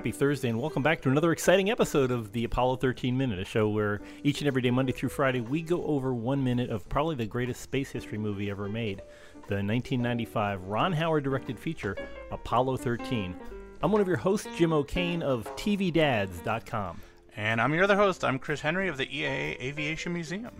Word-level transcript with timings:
Happy 0.00 0.12
Thursday, 0.12 0.48
and 0.48 0.58
welcome 0.58 0.82
back 0.82 1.02
to 1.02 1.10
another 1.10 1.30
exciting 1.30 1.70
episode 1.70 2.10
of 2.10 2.32
the 2.32 2.44
Apollo 2.44 2.76
13 2.76 3.18
Minute, 3.18 3.38
a 3.38 3.44
show 3.44 3.68
where 3.68 4.00
each 4.22 4.40
and 4.40 4.48
every 4.48 4.62
day, 4.62 4.70
Monday 4.70 4.92
through 4.92 5.10
Friday, 5.10 5.42
we 5.42 5.60
go 5.60 5.84
over 5.84 6.14
one 6.14 6.42
minute 6.42 6.70
of 6.70 6.88
probably 6.88 7.16
the 7.16 7.26
greatest 7.26 7.60
space 7.60 7.90
history 7.90 8.16
movie 8.16 8.48
ever 8.48 8.66
made 8.66 9.02
the 9.48 9.56
1995 9.56 10.62
Ron 10.64 10.92
Howard 10.92 11.24
directed 11.24 11.58
feature, 11.58 11.96
Apollo 12.30 12.78
13. 12.78 13.36
I'm 13.82 13.92
one 13.92 14.02
of 14.02 14.08
your 14.08 14.18
hosts, 14.18 14.46
Jim 14.58 14.74
O'Kane 14.74 15.22
of 15.22 15.44
TVDads.com. 15.56 17.00
And 17.34 17.62
I'm 17.62 17.72
your 17.72 17.84
other 17.84 17.96
host. 17.96 18.24
I'm 18.24 18.38
Chris 18.38 18.60
Henry 18.60 18.88
of 18.88 18.98
the 18.98 19.06
EAA 19.06 19.58
Aviation 19.58 20.12
Museum. 20.12 20.52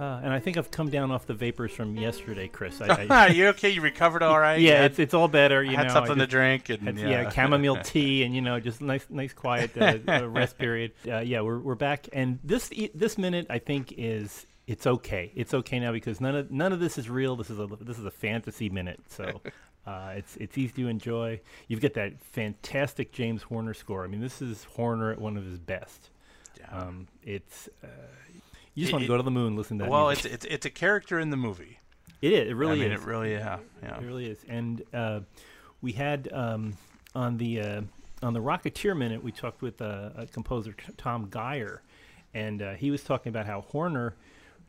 Uh, 0.00 0.20
and 0.24 0.32
I 0.32 0.38
think 0.38 0.56
I've 0.56 0.70
come 0.70 0.88
down 0.88 1.10
off 1.10 1.26
the 1.26 1.34
vapors 1.34 1.70
from 1.70 1.98
yesterday, 1.98 2.48
Chris. 2.48 2.80
I, 2.80 3.06
I, 3.10 3.26
you 3.28 3.48
okay? 3.48 3.68
You 3.68 3.82
recovered 3.82 4.22
all 4.22 4.38
right? 4.40 4.58
yeah, 4.60 4.86
it's, 4.86 4.98
it's 4.98 5.12
all 5.12 5.28
better. 5.28 5.62
You 5.62 5.76
had 5.76 5.88
know, 5.88 5.92
something 5.92 6.14
I 6.14 6.24
to 6.24 6.26
drink, 6.26 6.70
and 6.70 6.82
had, 6.82 6.98
yeah. 6.98 7.08
yeah. 7.08 7.30
chamomile 7.30 7.76
tea, 7.84 8.22
and 8.22 8.34
you 8.34 8.40
know, 8.40 8.58
just 8.58 8.80
nice, 8.80 9.04
nice, 9.10 9.34
quiet 9.34 9.76
uh, 9.76 9.98
uh, 10.08 10.26
rest 10.26 10.56
period. 10.56 10.92
Uh, 11.06 11.18
yeah, 11.18 11.42
we're 11.42 11.58
we're 11.58 11.74
back, 11.74 12.08
and 12.14 12.38
this 12.42 12.70
this 12.94 13.18
minute 13.18 13.48
I 13.50 13.58
think 13.58 13.92
is 13.98 14.46
it's 14.66 14.86
okay. 14.86 15.30
It's 15.34 15.52
okay 15.52 15.78
now 15.78 15.92
because 15.92 16.22
none 16.22 16.36
of 16.36 16.50
none 16.50 16.72
of 16.72 16.80
this 16.80 16.96
is 16.96 17.10
real. 17.10 17.36
This 17.36 17.50
is 17.50 17.58
a 17.58 17.66
this 17.82 17.98
is 17.98 18.06
a 18.06 18.10
fantasy 18.10 18.70
minute, 18.70 19.00
so. 19.08 19.42
Uh, 19.86 20.12
it's 20.16 20.36
it's 20.36 20.56
easy 20.58 20.82
to 20.82 20.88
enjoy. 20.88 21.40
You've 21.68 21.80
got 21.80 21.94
that 21.94 22.20
fantastic 22.20 23.10
James 23.12 23.42
Horner 23.42 23.74
score. 23.74 24.04
I 24.04 24.06
mean, 24.06 24.20
this 24.20 24.40
is 24.40 24.64
Horner 24.64 25.10
at 25.10 25.20
one 25.20 25.36
of 25.36 25.44
his 25.44 25.58
best. 25.58 26.10
Yeah. 26.60 26.78
Um, 26.78 27.08
it's 27.24 27.68
uh, 27.82 27.88
you 28.74 28.82
just 28.84 28.90
It- 28.90 28.92
want 28.92 29.02
to 29.02 29.08
go 29.08 29.16
to 29.16 29.22
the 29.22 29.30
moon, 29.30 29.56
listen 29.56 29.78
to 29.78 29.84
that. 29.84 29.90
well, 29.90 30.06
music. 30.06 30.26
it's, 30.32 30.44
it's 30.44 30.54
it's 30.54 30.66
a 30.66 30.70
character 30.70 31.18
in 31.18 31.30
the 31.30 31.36
movie. 31.36 31.78
it 32.20 32.32
is. 32.32 32.50
It 32.50 32.54
really 32.54 32.80
I 32.80 32.84
mean, 32.84 32.92
is. 32.92 33.02
it 33.02 33.06
really, 33.06 33.32
yeah, 33.32 33.58
yeah. 33.82 33.96
It 33.98 34.02
really 34.04 34.26
is. 34.26 34.38
And 34.48 34.82
uh, 34.94 35.20
we 35.80 35.92
had 35.92 36.28
um, 36.32 36.76
on 37.14 37.36
the 37.38 37.60
uh, 37.60 37.80
on 38.22 38.34
the 38.34 38.40
Rocketeer 38.40 38.96
minute, 38.96 39.22
we 39.24 39.32
talked 39.32 39.62
with 39.62 39.82
uh, 39.82 40.10
a 40.16 40.26
composer 40.26 40.76
Tom 40.96 41.26
Geyer, 41.28 41.82
and 42.34 42.62
uh, 42.62 42.74
he 42.74 42.92
was 42.92 43.02
talking 43.02 43.30
about 43.30 43.46
how 43.46 43.62
Horner 43.62 44.14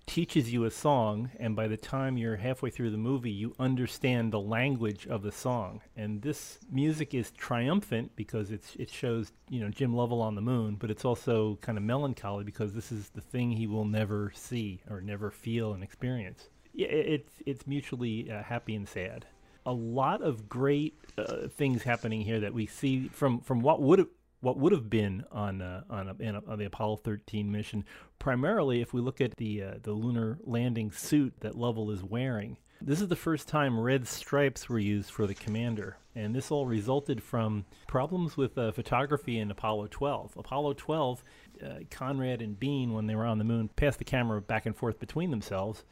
teaches 0.05 0.51
you 0.51 0.65
a 0.65 0.71
song, 0.71 1.31
and 1.39 1.55
by 1.55 1.67
the 1.67 1.77
time 1.77 2.17
you're 2.17 2.35
halfway 2.35 2.69
through 2.69 2.91
the 2.91 2.97
movie, 2.97 3.31
you 3.31 3.55
understand 3.59 4.31
the 4.31 4.39
language 4.39 5.07
of 5.07 5.23
the 5.23 5.31
song. 5.31 5.81
And 5.95 6.21
this 6.21 6.59
music 6.71 7.13
is 7.13 7.31
triumphant 7.31 8.11
because 8.15 8.51
it's 8.51 8.75
it 8.75 8.89
shows 8.89 9.31
you 9.49 9.59
know 9.59 9.69
Jim 9.69 9.95
Lovell 9.95 10.21
on 10.21 10.35
the 10.35 10.41
moon, 10.41 10.75
but 10.75 10.91
it's 10.91 11.05
also 11.05 11.57
kind 11.61 11.77
of 11.77 11.83
melancholy 11.83 12.43
because 12.43 12.73
this 12.73 12.91
is 12.91 13.09
the 13.09 13.21
thing 13.21 13.51
he 13.51 13.67
will 13.67 13.85
never 13.85 14.31
see 14.35 14.81
or 14.89 15.01
never 15.01 15.31
feel 15.31 15.73
and 15.73 15.83
experience. 15.83 16.49
Yeah, 16.73 16.87
it's 16.87 17.33
it's 17.45 17.67
mutually 17.67 18.31
uh, 18.31 18.43
happy 18.43 18.75
and 18.75 18.87
sad. 18.87 19.25
A 19.65 19.73
lot 19.73 20.21
of 20.21 20.49
great 20.49 20.99
uh, 21.17 21.47
things 21.47 21.83
happening 21.83 22.21
here 22.21 22.41
that 22.41 22.53
we 22.53 22.65
see 22.65 23.07
from 23.07 23.39
from 23.39 23.61
what 23.61 23.81
would 23.81 24.07
what 24.43 24.57
would 24.57 24.73
have 24.73 24.89
been 24.89 25.23
on 25.31 25.61
uh, 25.61 25.83
on, 25.89 26.09
a, 26.09 26.15
in 26.19 26.35
a, 26.35 26.41
on 26.45 26.59
the 26.59 26.65
Apollo 26.65 26.97
13 26.97 27.49
mission. 27.49 27.85
Primarily, 28.19 28.81
if 28.81 28.93
we 28.93 28.99
look 28.99 29.21
at 29.21 29.37
the 29.37 29.63
uh, 29.63 29.73
the 29.81 29.93
lunar 29.93 30.37
landing 30.43 30.91
suit 30.91 31.33
that 31.39 31.55
Lovell 31.55 31.89
is 31.91 32.03
wearing, 32.03 32.57
this 32.81 32.99
is 32.99 33.07
the 33.07 33.15
first 33.15 33.47
time 33.47 33.79
red 33.79 34.05
stripes 34.05 34.67
were 34.67 34.79
used 34.79 35.11
for 35.11 35.25
the 35.25 35.33
commander, 35.33 35.95
and 36.13 36.35
this 36.35 36.51
all 36.51 36.65
resulted 36.65 37.23
from 37.23 37.63
problems 37.87 38.35
with 38.35 38.57
uh, 38.57 38.73
photography 38.73 39.39
in 39.39 39.49
Apollo 39.49 39.87
12. 39.91 40.33
Apollo 40.35 40.73
12, 40.73 41.23
uh, 41.63 41.67
Conrad 41.89 42.41
and 42.41 42.59
Bean, 42.59 42.91
when 42.91 43.07
they 43.07 43.15
were 43.15 43.25
on 43.25 43.37
the 43.37 43.45
moon, 43.45 43.69
passed 43.77 43.99
the 43.99 44.03
camera 44.03 44.41
back 44.41 44.65
and 44.65 44.75
forth 44.75 44.99
between 44.99 45.31
themselves. 45.31 45.85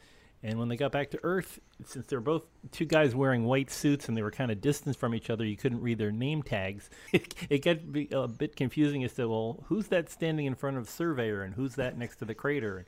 And 0.44 0.58
when 0.58 0.70
they 0.70 0.76
got 0.76 0.92
back 0.92 1.12
to 1.12 1.20
Earth, 1.22 1.60
since 1.86 2.08
they 2.08 2.16
were 2.16 2.22
both 2.22 2.44
two 2.72 2.86
guys 2.86 3.14
wearing 3.14 3.46
white 3.46 3.70
suits 3.70 4.08
and 4.08 4.18
they 4.18 4.24
were 4.24 4.32
kind 4.32 4.52
of 4.52 4.60
distant 4.60 4.96
from 4.96 5.14
each 5.14 5.30
other, 5.30 5.46
you 5.46 5.56
couldn't 5.56 5.82
read 5.82 6.00
their 6.00 6.12
name 6.12 6.42
tags. 6.42 6.90
It, 7.14 7.36
it 7.50 7.60
got 7.60 7.78
a 8.12 8.28
bit 8.28 8.56
confusing 8.56 9.04
as 9.04 9.14
to, 9.14 9.28
well, 9.28 9.64
who's 9.68 9.88
that 9.88 10.10
standing 10.10 10.46
in 10.46 10.56
front 10.56 10.78
of 10.78 10.90
Surveyor 10.90 11.44
and 11.44 11.54
who's 11.54 11.76
that 11.76 11.98
next 11.98 12.18
to 12.18 12.26
the 12.26 12.34
crater? 12.34 12.78
And 12.78 12.88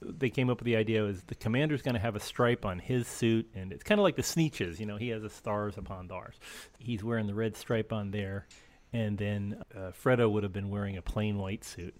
they 0.00 0.30
came 0.30 0.50
up 0.50 0.58
with 0.58 0.66
the 0.66 0.76
idea 0.76 1.04
is 1.04 1.22
the 1.22 1.34
commander's 1.34 1.82
going 1.82 1.94
to 1.94 2.00
have 2.00 2.16
a 2.16 2.20
stripe 2.20 2.64
on 2.64 2.78
his 2.78 3.06
suit, 3.06 3.48
and 3.54 3.72
it's 3.72 3.82
kind 3.82 3.98
of 3.98 4.02
like 4.02 4.16
the 4.16 4.22
Sneetches, 4.22 4.78
You 4.78 4.86
know, 4.86 4.96
he 4.96 5.08
has 5.08 5.22
the 5.22 5.30
stars 5.30 5.76
upon 5.76 6.10
ours. 6.10 6.36
He's 6.78 7.02
wearing 7.02 7.26
the 7.26 7.34
red 7.34 7.56
stripe 7.56 7.92
on 7.92 8.10
there, 8.10 8.46
and 8.92 9.18
then 9.18 9.62
uh, 9.74 9.92
Fredo 9.92 10.30
would 10.30 10.42
have 10.42 10.52
been 10.52 10.70
wearing 10.70 10.96
a 10.96 11.02
plain 11.02 11.38
white 11.38 11.64
suit. 11.64 11.94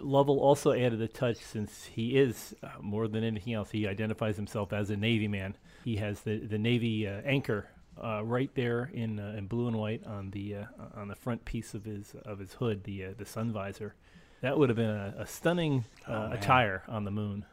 Lovell 0.00 0.38
also 0.40 0.72
added 0.72 1.00
a 1.00 1.08
touch 1.08 1.38
since 1.38 1.86
he 1.86 2.16
is, 2.18 2.54
uh, 2.62 2.68
more 2.80 3.08
than 3.08 3.24
anything 3.24 3.54
else, 3.54 3.70
he 3.70 3.86
identifies 3.86 4.36
himself 4.36 4.72
as 4.72 4.90
a 4.90 4.96
Navy 4.96 5.28
man. 5.28 5.56
He 5.84 5.96
has 5.96 6.20
the, 6.20 6.38
the 6.38 6.58
Navy 6.58 7.08
uh, 7.08 7.22
anchor 7.24 7.68
uh, 8.02 8.22
right 8.24 8.50
there 8.54 8.90
in, 8.92 9.18
uh, 9.18 9.34
in 9.38 9.46
blue 9.46 9.68
and 9.68 9.76
white 9.78 10.04
on 10.06 10.30
the 10.30 10.56
uh, 10.56 10.64
on 10.96 11.08
the 11.08 11.14
front 11.14 11.44
piece 11.44 11.74
of 11.74 11.84
his 11.84 12.14
of 12.24 12.38
his 12.40 12.54
hood, 12.54 12.84
the 12.84 13.04
uh, 13.06 13.08
the 13.16 13.24
sun 13.24 13.52
visor. 13.52 13.94
That 14.42 14.58
would 14.58 14.68
have 14.68 14.76
been 14.76 14.90
a, 14.90 15.14
a 15.18 15.26
stunning 15.26 15.84
uh, 16.06 16.28
Oh, 16.30 16.32
attire 16.34 16.82
on 16.88 17.04
the 17.04 17.10
moon. 17.10 17.46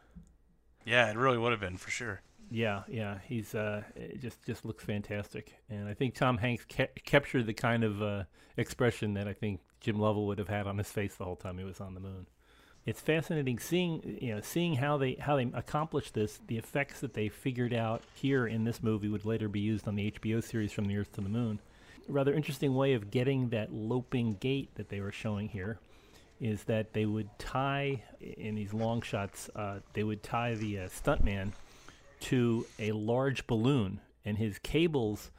Yeah, 0.84 1.10
it 1.10 1.16
really 1.16 1.38
would 1.38 1.52
have 1.52 1.60
been 1.60 1.76
for 1.78 1.90
sure. 1.90 2.20
Yeah, 2.50 2.82
yeah, 2.88 3.18
he's 3.26 3.54
uh, 3.54 3.82
it 3.96 4.20
just 4.20 4.44
just 4.44 4.66
looks 4.66 4.84
fantastic, 4.84 5.54
and 5.70 5.88
I 5.88 5.94
think 5.94 6.14
Tom 6.14 6.36
Hanks 6.36 6.66
ca- 6.68 6.88
captured 7.04 7.46
the 7.46 7.54
kind 7.54 7.82
of 7.84 8.02
uh, 8.02 8.24
expression 8.58 9.14
that 9.14 9.26
I 9.26 9.32
think 9.32 9.60
Jim 9.82 9.98
Lovell 9.98 10.26
would 10.26 10.38
have 10.38 10.48
had 10.48 10.66
on 10.66 10.78
his 10.78 10.88
face 10.88 11.16
the 11.16 11.24
whole 11.24 11.36
time 11.36 11.58
he 11.58 11.64
was 11.64 11.80
on 11.80 11.94
the 11.94 12.00
moon. 12.00 12.26
It's 12.86 13.00
fascinating 13.00 13.58
seeing 13.58 14.18
you 14.20 14.34
know 14.34 14.40
seeing 14.40 14.76
how 14.76 14.96
they 14.96 15.14
how 15.14 15.36
they 15.36 15.50
accomplished 15.52 16.14
this. 16.14 16.40
The 16.46 16.56
effects 16.56 17.00
that 17.00 17.14
they 17.14 17.28
figured 17.28 17.74
out 17.74 18.02
here 18.14 18.46
in 18.46 18.64
this 18.64 18.82
movie 18.82 19.08
would 19.08 19.24
later 19.24 19.48
be 19.48 19.60
used 19.60 19.86
on 19.86 19.96
the 19.96 20.10
HBO 20.12 20.42
series 20.42 20.72
From 20.72 20.86
the 20.86 20.96
Earth 20.96 21.12
to 21.12 21.20
the 21.20 21.28
Moon. 21.28 21.60
A 22.08 22.12
rather 22.12 22.32
interesting 22.32 22.74
way 22.74 22.94
of 22.94 23.10
getting 23.10 23.50
that 23.50 23.72
loping 23.72 24.34
gait 24.34 24.74
that 24.76 24.88
they 24.88 25.00
were 25.00 25.12
showing 25.12 25.48
here 25.48 25.78
is 26.40 26.64
that 26.64 26.92
they 26.92 27.06
would 27.06 27.28
tie 27.38 28.02
in 28.20 28.54
these 28.54 28.72
long 28.72 29.02
shots. 29.02 29.50
Uh, 29.54 29.78
they 29.92 30.02
would 30.02 30.22
tie 30.22 30.54
the 30.54 30.80
uh, 30.80 30.88
stuntman 30.88 31.52
to 32.20 32.66
a 32.78 32.92
large 32.92 33.46
balloon, 33.46 34.00
and 34.24 34.38
his 34.38 34.58
cables, 34.58 35.30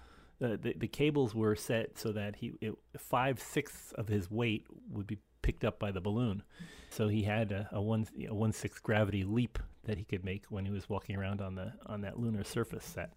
uh, 0.41 0.57
the 0.61 0.73
the 0.77 0.87
cables 0.87 1.33
were 1.35 1.55
set 1.55 1.97
so 1.97 2.11
that 2.11 2.37
he 2.37 2.53
it, 2.61 2.73
five 2.97 3.39
sixths 3.39 3.91
of 3.93 4.07
his 4.07 4.29
weight 4.31 4.65
would 4.89 5.07
be 5.07 5.17
picked 5.41 5.63
up 5.63 5.79
by 5.79 5.91
the 5.91 6.01
balloon. 6.01 6.43
So 6.89 7.07
he 7.07 7.23
had 7.23 7.51
a, 7.51 7.67
a 7.71 7.81
one 7.81 8.07
a 8.29 8.33
one 8.33 8.51
sixth 8.53 8.81
gravity 8.83 9.23
leap 9.23 9.59
that 9.85 9.97
he 9.97 10.03
could 10.05 10.23
make 10.23 10.45
when 10.49 10.65
he 10.65 10.71
was 10.71 10.87
walking 10.89 11.15
around 11.17 11.41
on 11.41 11.55
the 11.55 11.73
on 11.85 12.01
that 12.01 12.19
lunar 12.19 12.43
surface 12.43 12.85
set. 12.85 13.11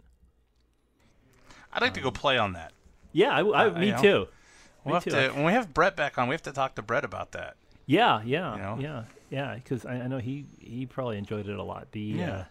I'd 1.72 1.82
like 1.82 1.94
to 1.94 2.00
go 2.00 2.10
play 2.10 2.38
on 2.38 2.52
that. 2.54 2.72
Yeah, 3.12 3.30
I, 3.36 3.40
I- 3.42 3.66
Uh, 3.68 3.78
me 3.78 3.86
you 3.86 3.92
know, 3.92 4.02
too. 4.02 4.26
We'll 4.84 4.94
Me 4.94 4.94
have 4.94 5.04
too. 5.04 5.10
to, 5.10 5.28
when 5.34 5.44
we 5.44 5.52
have 5.52 5.74
Brett 5.74 5.96
back 5.96 6.16
on, 6.16 6.28
we 6.28 6.34
have 6.34 6.42
to 6.42 6.52
talk 6.52 6.76
to 6.76 6.82
Brett 6.82 7.04
about 7.04 7.32
that. 7.32 7.56
Yeah, 7.86 8.22
yeah, 8.24 8.54
You 8.56 8.62
know? 8.62 8.76
yeah, 8.80 9.02
yeah. 9.30 9.54
Because 9.56 9.84
I, 9.84 9.94
I 9.94 10.06
know 10.06 10.18
he 10.18 10.46
he 10.60 10.86
probably 10.86 11.18
enjoyed 11.18 11.48
it 11.48 11.58
a 11.58 11.62
lot. 11.62 11.90
The 11.92 12.00
Yeah. 12.00 12.30
uh, 12.32 12.44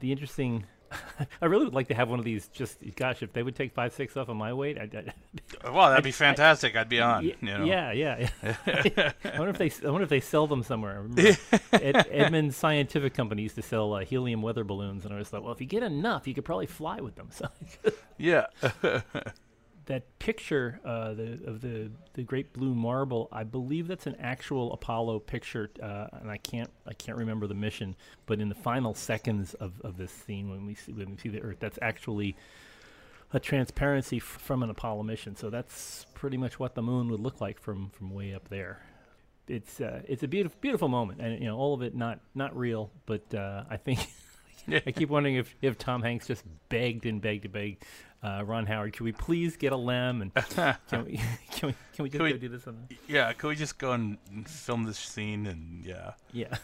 the 0.00 0.10
interesting. 0.12 0.64
I 1.42 1.46
really 1.46 1.64
would 1.64 1.74
like 1.74 1.88
to 1.88 1.94
have 1.94 2.08
one 2.08 2.18
of 2.18 2.24
these. 2.24 2.48
Just 2.48 2.78
gosh, 2.96 3.22
if 3.22 3.32
they 3.32 3.42
would 3.42 3.56
take 3.56 3.72
five 3.72 3.92
six 3.92 4.16
off 4.16 4.28
of 4.28 4.36
my 4.36 4.52
weight, 4.52 4.78
I'd, 4.78 4.94
I'd, 4.94 5.14
Well, 5.64 5.90
that'd 5.90 6.04
be 6.04 6.12
fantastic. 6.12 6.76
I'd 6.76 6.88
be 6.88 7.00
on. 7.00 7.24
Ye- 7.24 7.36
you 7.40 7.58
know? 7.58 7.64
Yeah, 7.64 7.92
yeah. 7.92 8.28
yeah. 8.42 9.12
I 9.24 9.38
wonder 9.38 9.48
if 9.50 9.58
they. 9.58 9.86
I 9.86 9.90
wonder 9.90 10.04
if 10.04 10.10
they 10.10 10.20
sell 10.20 10.46
them 10.46 10.62
somewhere. 10.62 11.04
I 11.18 11.36
Ed, 11.72 12.06
Edmund 12.10 12.54
Scientific 12.54 13.14
Company 13.14 13.42
used 13.42 13.56
to 13.56 13.62
sell 13.62 13.94
uh, 13.94 14.00
helium 14.04 14.42
weather 14.42 14.64
balloons, 14.64 15.04
and 15.04 15.14
I 15.14 15.18
was 15.18 15.32
like, 15.32 15.42
well, 15.42 15.52
if 15.52 15.60
you 15.60 15.66
get 15.66 15.82
enough, 15.82 16.26
you 16.26 16.34
could 16.34 16.44
probably 16.44 16.66
fly 16.66 17.00
with 17.00 17.16
them. 17.16 17.28
So 17.30 17.48
Yeah. 18.18 18.46
That 19.86 20.18
picture 20.18 20.80
uh, 20.84 21.14
the, 21.14 21.38
of 21.46 21.60
the 21.60 21.90
the 22.14 22.22
great 22.22 22.52
blue 22.52 22.74
marble, 22.74 23.28
I 23.32 23.44
believe 23.44 23.86
that's 23.88 24.06
an 24.06 24.16
actual 24.20 24.72
Apollo 24.72 25.20
picture, 25.20 25.70
uh, 25.82 26.08
and 26.20 26.30
I 26.30 26.36
can't 26.38 26.70
I 26.86 26.92
can't 26.94 27.16
remember 27.16 27.46
the 27.46 27.54
mission, 27.54 27.94
but 28.26 28.40
in 28.40 28.48
the 28.48 28.54
final 28.54 28.94
seconds 28.94 29.54
of, 29.54 29.80
of 29.82 29.96
this 29.96 30.10
scene 30.10 30.50
when 30.50 30.66
we 30.66 30.74
see 30.74 30.92
when 30.92 31.10
we 31.10 31.16
see 31.16 31.28
the 31.28 31.40
Earth, 31.40 31.58
that's 31.60 31.78
actually 31.80 32.36
a 33.32 33.40
transparency 33.40 34.16
f- 34.18 34.22
from 34.22 34.62
an 34.62 34.70
Apollo 34.70 35.04
mission. 35.04 35.36
So 35.36 35.50
that's 35.50 36.06
pretty 36.14 36.36
much 36.36 36.58
what 36.58 36.74
the 36.74 36.82
moon 36.82 37.08
would 37.10 37.20
look 37.20 37.40
like 37.40 37.60
from 37.60 37.90
from 37.90 38.10
way 38.10 38.34
up 38.34 38.48
there. 38.48 38.82
It's 39.46 39.80
uh, 39.80 40.02
it's 40.08 40.24
a 40.24 40.28
beautiful 40.28 40.58
beautiful 40.60 40.88
moment, 40.88 41.20
and 41.20 41.38
you 41.40 41.46
know 41.46 41.56
all 41.56 41.74
of 41.74 41.82
it 41.82 41.94
not 41.94 42.18
not 42.34 42.56
real, 42.56 42.90
but 43.06 43.32
uh, 43.32 43.64
I 43.70 43.76
think. 43.76 44.00
I 44.68 44.90
keep 44.90 45.10
wondering 45.10 45.36
if, 45.36 45.54
if 45.62 45.78
Tom 45.78 46.02
Hanks 46.02 46.26
just 46.26 46.42
begged 46.68 47.06
and 47.06 47.22
begged 47.22 47.44
and 47.44 47.52
begged 47.54 47.84
uh, 48.26 48.42
Ron 48.44 48.66
Howard, 48.66 48.92
can 48.92 49.04
we 49.04 49.12
please 49.12 49.56
get 49.56 49.72
a 49.72 49.76
lem 49.76 50.22
and 50.22 50.34
can 50.88 51.04
we 51.04 51.20
can 51.52 51.68
we 51.68 51.74
can 51.94 52.02
we 52.02 52.08
just 52.08 52.12
Can 52.18 52.22
we- 52.24 52.32
go 52.32 52.38
do 52.38 52.48
this 52.48 52.66
on 52.66 52.76
the 52.88 52.96
yeah. 53.08 53.32
Could 53.32 53.48
we 53.48 53.56
just 53.56 53.78
go 53.78 53.92
and 53.92 54.18
and 54.30 54.48
film 54.48 54.84
this 54.84 54.98
scene 54.98 55.46
and 55.46 55.84
yeah. 55.84 56.12
yeah. 56.32 56.56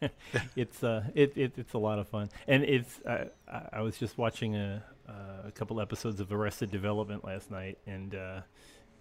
it's 0.56 0.82
uh 0.84 1.04
it, 1.14 1.36
it 1.36 1.52
it's 1.56 1.72
a 1.72 1.78
lot 1.78 1.98
of 1.98 2.08
fun 2.08 2.28
and 2.48 2.62
it's 2.64 3.00
uh, 3.06 3.26
I, 3.50 3.78
I 3.78 3.80
was 3.80 3.96
just 3.96 4.18
watching 4.18 4.54
a 4.56 4.82
uh, 5.08 5.46
a 5.48 5.52
couple 5.52 5.80
episodes 5.80 6.18
of 6.20 6.32
Arrested 6.32 6.70
Development 6.70 7.24
last 7.24 7.50
night 7.50 7.78
and 7.86 8.14
uh, 8.14 8.40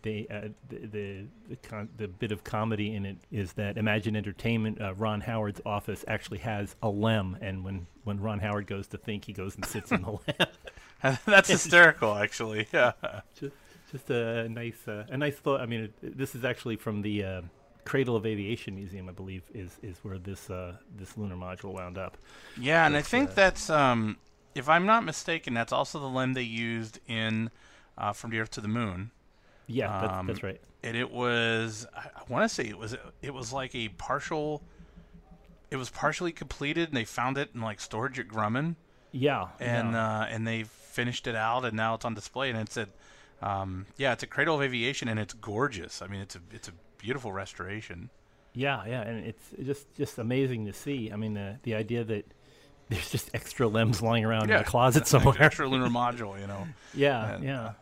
they 0.04 0.28
uh, 0.30 0.50
the 0.70 0.86
the 0.88 1.26
the, 1.50 1.56
con- 1.58 1.90
the 1.98 2.08
bit 2.08 2.32
of 2.32 2.44
comedy 2.44 2.94
in 2.96 3.06
it 3.06 3.18
is 3.32 3.54
that 3.54 3.78
Imagine 3.78 4.16
Entertainment, 4.18 4.80
uh, 4.82 4.94
Ron 4.96 5.22
Howard's 5.22 5.62
office 5.66 6.04
actually 6.10 6.40
has 6.40 6.76
a 6.84 6.90
lem, 6.90 7.38
and 7.42 7.64
when 7.64 7.88
when 8.04 8.20
Ron 8.20 8.40
Howard 8.40 8.68
goes 8.68 8.86
to 8.88 8.98
think, 8.98 9.24
he 9.24 9.32
goes 9.32 9.56
and 9.56 9.66
sits 9.66 9.94
in 9.94 10.02
the 10.02 10.12
lem. 10.12 10.48
That's 11.26 11.50
hysterical, 11.50 12.16
actually. 12.16 12.68
Yeah. 12.74 12.94
just 13.40 13.56
just 13.92 14.10
a 14.10 14.48
nice 14.50 14.88
uh, 14.88 15.06
a 15.10 15.18
nice 15.18 15.36
thought. 15.36 15.62
I 15.62 15.66
mean, 15.66 15.82
it, 16.02 16.18
this 16.18 16.36
is 16.36 16.44
actually 16.46 16.76
from 16.78 17.02
the. 17.02 17.24
Uh, 17.24 17.42
Cradle 17.86 18.16
of 18.16 18.26
Aviation 18.26 18.76
Museum, 18.76 19.10
I 19.10 19.12
believe, 19.12 19.44
is 19.54 19.78
is 19.84 19.98
where 20.04 20.18
this 20.18 20.50
uh, 20.50 20.78
this 20.96 21.18
lunar 21.18 21.36
module 21.36 21.74
wound 21.74 21.98
up. 21.98 22.18
Yeah, 22.58 22.86
and 22.86 22.96
I 22.96 23.02
think 23.02 23.32
uh, 23.32 23.34
that's, 23.34 23.70
um, 23.70 24.16
if 24.56 24.70
I'm 24.70 24.86
not 24.86 25.04
mistaken, 25.04 25.54
that's 25.54 25.74
also 25.74 26.00
the 26.00 26.08
lem 26.08 26.32
they 26.32 26.44
used 26.44 27.02
in 27.10 27.52
uh, 27.98 28.14
From 28.14 28.30
the 28.32 28.40
Earth 28.40 28.52
to 28.52 28.62
the 28.62 28.70
Moon. 28.70 29.12
Yeah, 29.68 30.00
that's, 30.00 30.14
Um, 30.14 30.28
that's 30.28 30.44
right. 30.44 30.62
And 30.82 30.96
it 30.96 31.12
was, 31.12 31.86
I, 31.94 32.08
I 32.16 32.22
want 32.30 32.50
to 32.50 32.56
say 32.56 32.64
it 32.70 32.78
was, 32.78 32.96
it 33.22 33.34
was 33.34 33.52
like 33.52 33.76
a 33.76 33.90
partial, 33.90 34.64
it 35.70 35.76
was 35.76 35.90
partially 35.90 36.32
completed, 36.32 36.88
and 36.88 36.96
they 36.96 37.04
found 37.04 37.38
it 37.38 37.50
in 37.54 37.60
like 37.60 37.82
storage 37.82 38.18
at 38.18 38.30
Grumman, 38.30 38.78
Yeah, 39.12 39.48
and 39.60 39.92
yeah. 39.92 40.20
uh, 40.22 40.26
and 40.30 40.48
they 40.48 40.64
finished 40.94 41.28
it 41.28 41.36
out, 41.36 41.66
and 41.66 41.76
now 41.76 41.96
it's 41.96 42.06
on 42.06 42.14
display, 42.14 42.50
and 42.50 42.60
it's 42.60 42.78
at, 42.78 42.90
um, 43.42 43.86
yeah, 43.98 44.14
it's 44.14 44.24
a 44.24 44.28
Cradle 44.28 44.56
of 44.56 44.62
Aviation, 44.62 45.08
and 45.08 45.20
it's 45.20 45.34
gorgeous. 45.34 46.02
I 46.02 46.08
mean, 46.08 46.22
it's 46.22 46.36
a 46.36 46.40
it's 46.52 46.68
a 46.68 46.74
beautiful 46.98 47.32
restoration. 47.32 48.10
Yeah, 48.54 48.86
yeah, 48.86 49.02
and 49.02 49.26
it's 49.26 49.44
just 49.64 49.94
just 49.96 50.18
amazing 50.20 50.66
to 50.68 50.74
see. 50.74 51.12
I 51.12 51.16
mean, 51.16 51.34
the 51.34 51.58
the 51.64 51.76
idea 51.76 52.04
that 52.04 52.26
there's 52.90 53.10
just 53.10 53.30
extra 53.34 53.68
limbs 53.68 54.02
lying 54.02 54.24
around 54.26 54.44
in 54.44 54.50
Yeah, 54.50 54.60
a 54.60 54.64
closet 54.64 55.08
somewhere. 55.14 55.36
Extra 55.40 55.68
lunar 55.68 55.90
module, 55.90 56.40
you 56.40 56.48
know. 56.48 56.68
yeah, 56.94 57.36
and, 57.36 57.44
yeah. 57.44 57.74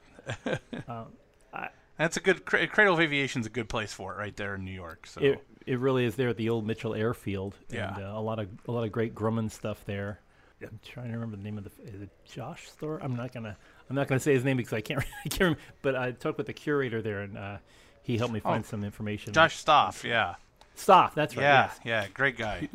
um, 0.87 1.07
I, 1.53 1.69
That's 1.97 2.17
a 2.17 2.21
good 2.21 2.45
Cradle 2.45 2.93
of 2.93 2.99
Aviation's 3.01 3.45
a 3.45 3.49
good 3.49 3.67
place 3.67 3.91
for 3.93 4.13
it, 4.13 4.17
right 4.17 4.35
there 4.35 4.55
in 4.55 4.63
New 4.63 4.71
York. 4.71 5.07
So 5.07 5.21
it 5.21 5.43
it 5.67 5.79
really 5.79 6.05
is 6.05 6.15
there 6.15 6.29
at 6.29 6.37
the 6.37 6.49
old 6.49 6.65
Mitchell 6.65 6.95
Airfield. 6.95 7.55
Yeah. 7.69 7.95
and, 7.95 8.05
uh, 8.05 8.13
a 8.15 8.21
lot 8.21 8.39
of 8.39 8.47
a 8.67 8.71
lot 8.71 8.83
of 8.83 8.91
great 8.91 9.13
Grumman 9.13 9.51
stuff 9.51 9.83
there. 9.85 10.21
I'm 10.63 10.79
trying 10.83 11.07
to 11.07 11.13
remember 11.13 11.37
the 11.37 11.43
name 11.43 11.57
of 11.57 11.63
the. 11.63 11.71
Is 11.93 12.01
it 12.01 12.09
Josh 12.25 12.69
Store? 12.69 12.99
I'm 13.01 13.15
not 13.15 13.33
gonna. 13.33 13.55
I'm 13.89 13.95
not 13.95 14.07
gonna 14.07 14.19
say 14.19 14.33
his 14.33 14.43
name 14.43 14.57
because 14.57 14.73
I 14.73 14.81
can't. 14.81 14.99
I 15.25 15.29
can't. 15.29 15.39
Remember, 15.41 15.59
but 15.81 15.95
I 15.95 16.11
talked 16.11 16.37
with 16.37 16.47
the 16.47 16.53
curator 16.53 17.01
there, 17.01 17.21
and 17.21 17.37
uh, 17.37 17.57
he 18.03 18.17
helped 18.17 18.33
me 18.33 18.39
find 18.39 18.63
Oh, 18.63 18.67
some 18.67 18.83
information. 18.83 19.33
Josh 19.33 19.57
Stoff, 19.57 20.03
yeah, 20.03 20.35
Stoff. 20.75 21.15
That's 21.15 21.35
right. 21.35 21.43
yeah, 21.43 21.63
yes. 21.65 21.79
yeah, 21.85 22.07
great 22.13 22.37
guy. 22.37 22.69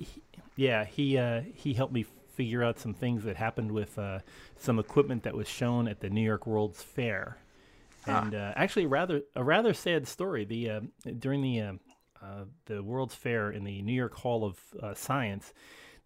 Yeah, 0.57 0.85
he 0.85 1.19
uh, 1.19 1.43
he 1.55 1.75
helped 1.75 1.93
me 1.93 2.07
figure 2.35 2.63
out 2.63 2.79
some 2.79 2.93
things 2.95 3.25
that 3.25 3.37
happened 3.37 3.73
with 3.73 3.99
uh, 3.99 4.19
some 4.59 4.79
equipment 4.79 5.23
that 5.23 5.35
was 5.35 5.49
shown 5.49 5.89
at 5.89 6.01
the 6.01 6.11
New 6.11 6.23
York 6.23 6.47
World's 6.47 6.83
Fair, 6.83 7.39
Huh. 8.05 8.21
and 8.25 8.35
uh, 8.35 8.53
actually 8.57 8.87
rather 8.87 9.23
a 9.35 9.43
rather 9.43 9.75
sad 9.75 10.07
story. 10.07 10.45
The 10.45 10.71
uh, 10.71 10.81
during 11.19 11.43
the 11.43 11.61
uh, 11.61 11.73
uh, 12.23 12.45
the 12.67 12.83
World's 12.83 13.15
Fair 13.15 13.51
in 13.51 13.65
the 13.65 13.83
New 13.83 13.93
York 13.93 14.15
Hall 14.15 14.45
of 14.45 14.59
uh, 14.83 14.95
Science, 14.95 15.53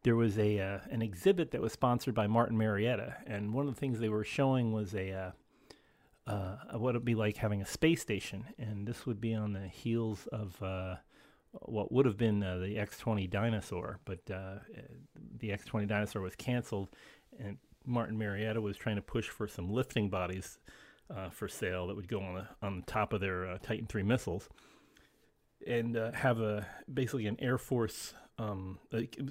there 0.02 0.16
was 0.16 0.38
a 0.38 0.58
uh, 0.58 0.78
an 0.90 1.02
exhibit 1.02 1.50
that 1.50 1.60
was 1.60 1.72
sponsored 1.72 2.14
by 2.14 2.26
Martin 2.26 2.56
Marietta, 2.56 3.16
and 3.26 3.52
one 3.52 3.68
of 3.68 3.74
the 3.74 3.80
things 3.80 3.98
they 3.98 4.08
were 4.08 4.24
showing 4.24 4.72
was 4.72 4.94
a 4.94 5.12
uh, 5.12 5.30
uh, 6.30 6.78
what 6.78 6.90
it'd 6.90 7.04
be 7.04 7.14
like 7.14 7.36
having 7.36 7.60
a 7.60 7.66
space 7.66 8.00
station, 8.00 8.46
and 8.58 8.86
this 8.86 9.06
would 9.06 9.20
be 9.20 9.34
on 9.34 9.52
the 9.52 9.68
heels 9.68 10.26
of 10.32 10.62
uh, 10.62 10.96
what 11.52 11.92
would 11.92 12.06
have 12.06 12.16
been 12.16 12.42
uh, 12.42 12.58
the 12.58 12.78
X-20 12.78 13.28
Dyna-Soar, 13.28 13.98
but 14.04 14.20
uh, 14.30 14.56
the 15.38 15.52
X-20 15.52 15.88
Dyna-Soar 15.88 16.22
was 16.22 16.36
canceled, 16.36 16.88
and 17.38 17.58
Martin 17.84 18.16
Marietta 18.16 18.60
was 18.60 18.76
trying 18.76 18.96
to 18.96 19.02
push 19.02 19.28
for 19.28 19.48
some 19.48 19.70
lifting 19.70 20.08
bodies 20.08 20.58
uh, 21.14 21.28
for 21.30 21.48
sale 21.48 21.88
that 21.88 21.96
would 21.96 22.08
go 22.08 22.20
on 22.20 22.34
the 22.34 22.46
on 22.62 22.84
top 22.86 23.12
of 23.12 23.20
their 23.20 23.58
Titan 23.62 23.88
III 23.92 24.04
missiles, 24.04 24.48
and 25.66 25.96
have 26.14 26.40
a 26.40 26.66
basically 26.92 27.26
an 27.26 27.36
Air 27.40 27.58
Force 27.58 28.14
um, 28.40 28.78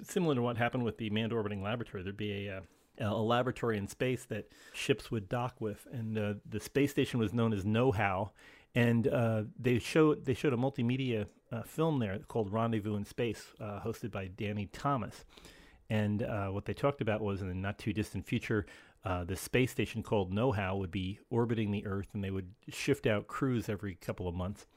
similar 0.03 0.35
to 0.35 0.41
what 0.41 0.57
happened 0.57 0.83
with 0.83 0.97
the 0.97 1.09
manned 1.09 1.33
orbiting 1.33 1.61
laboratory. 1.61 2.03
There'd 2.03 2.17
be 2.17 2.47
a 2.47 2.57
uh, 2.57 2.61
a 3.01 3.13
laboratory 3.13 3.77
in 3.77 3.87
space 3.87 4.25
that 4.25 4.51
ships 4.73 5.09
would 5.09 5.29
dock 5.29 5.55
with, 5.59 5.87
and 5.91 6.17
uh, 6.17 6.33
the 6.47 6.59
space 6.59 6.91
station 6.91 7.19
was 7.19 7.33
known 7.33 7.53
as 7.53 7.65
Know 7.65 7.91
How, 7.91 8.31
and 8.75 9.07
uh, 9.07 9.43
they 9.57 9.79
showed 9.79 10.25
they 10.25 10.33
showed 10.33 10.53
a 10.53 10.57
multimedia 10.57 11.27
uh, 11.51 11.63
film 11.63 11.99
there 11.99 12.19
called 12.27 12.51
Rendezvous 12.51 12.95
in 12.95 13.05
Space, 13.05 13.53
uh, 13.59 13.79
hosted 13.79 14.11
by 14.11 14.27
Danny 14.27 14.67
Thomas, 14.67 15.23
and 15.89 16.23
uh, 16.23 16.47
what 16.47 16.65
they 16.65 16.73
talked 16.73 17.01
about 17.01 17.21
was 17.21 17.41
in 17.41 17.47
the 17.47 17.55
not 17.55 17.79
too 17.79 17.93
distant 17.93 18.25
future, 18.25 18.65
uh, 19.05 19.23
the 19.23 19.35
space 19.35 19.71
station 19.71 20.03
called 20.03 20.33
Know 20.33 20.51
How 20.51 20.75
would 20.75 20.91
be 20.91 21.19
orbiting 21.29 21.71
the 21.71 21.85
Earth, 21.85 22.09
and 22.13 22.23
they 22.23 22.31
would 22.31 22.51
shift 22.67 23.07
out 23.07 23.27
crews 23.27 23.69
every 23.69 23.95
couple 23.95 24.27
of 24.27 24.35
months. 24.35 24.67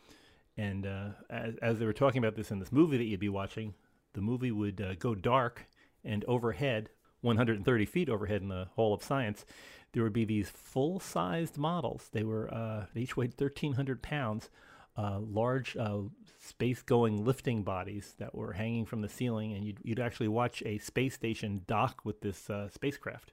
And 0.57 0.87
uh, 0.87 1.09
as, 1.29 1.57
as 1.57 1.79
they 1.79 1.87
were 1.87 1.93
talking 1.93 2.23
about 2.23 2.37
this 2.37 2.51
in 2.51 2.61
this 2.61 2.71
movie 2.71 2.99
that 2.99 3.05
you'd 3.05 3.19
be 3.19 3.29
watching, 3.29 3.75
the 4.15 4.21
movie 4.21 4.51
would 4.51 4.81
uh, 4.81 4.95
go 4.95 5.15
dark, 5.15 5.67
and 6.05 6.25
overhead, 6.27 6.91
130 7.21 7.87
feet 7.87 8.09
overhead 8.09 8.43
in 8.43 8.49
the 8.49 8.69
Hall 8.75 8.93
of 8.93 9.03
Science, 9.03 9.45
there 9.93 10.03
would 10.03 10.13
be 10.13 10.25
these 10.25 10.49
full-sized 10.49 11.59
models. 11.59 12.09
They 12.13 12.25
were 12.25 12.53
uh, 12.53 12.87
each 12.95 13.17
weighed 13.17 13.35
1,300 13.37 14.03
pounds, 14.03 14.51
uh, 14.97 15.19
large 15.21 15.77
uh, 15.77 16.01
space-going 16.41 17.25
lifting 17.25 17.63
bodies 17.63 18.15
that 18.19 18.35
were 18.35 18.53
hanging 18.53 18.87
from 18.87 19.03
the 19.03 19.09
ceiling, 19.09 19.53
and 19.53 19.65
you'd, 19.65 19.79
you'd 19.83 20.01
actually 20.01 20.29
watch 20.29 20.63
a 20.65 20.79
space 20.79 21.15
station 21.15 21.63
dock 21.67 22.01
with 22.05 22.21
this 22.21 22.49
uh, 22.51 22.69
spacecraft. 22.69 23.33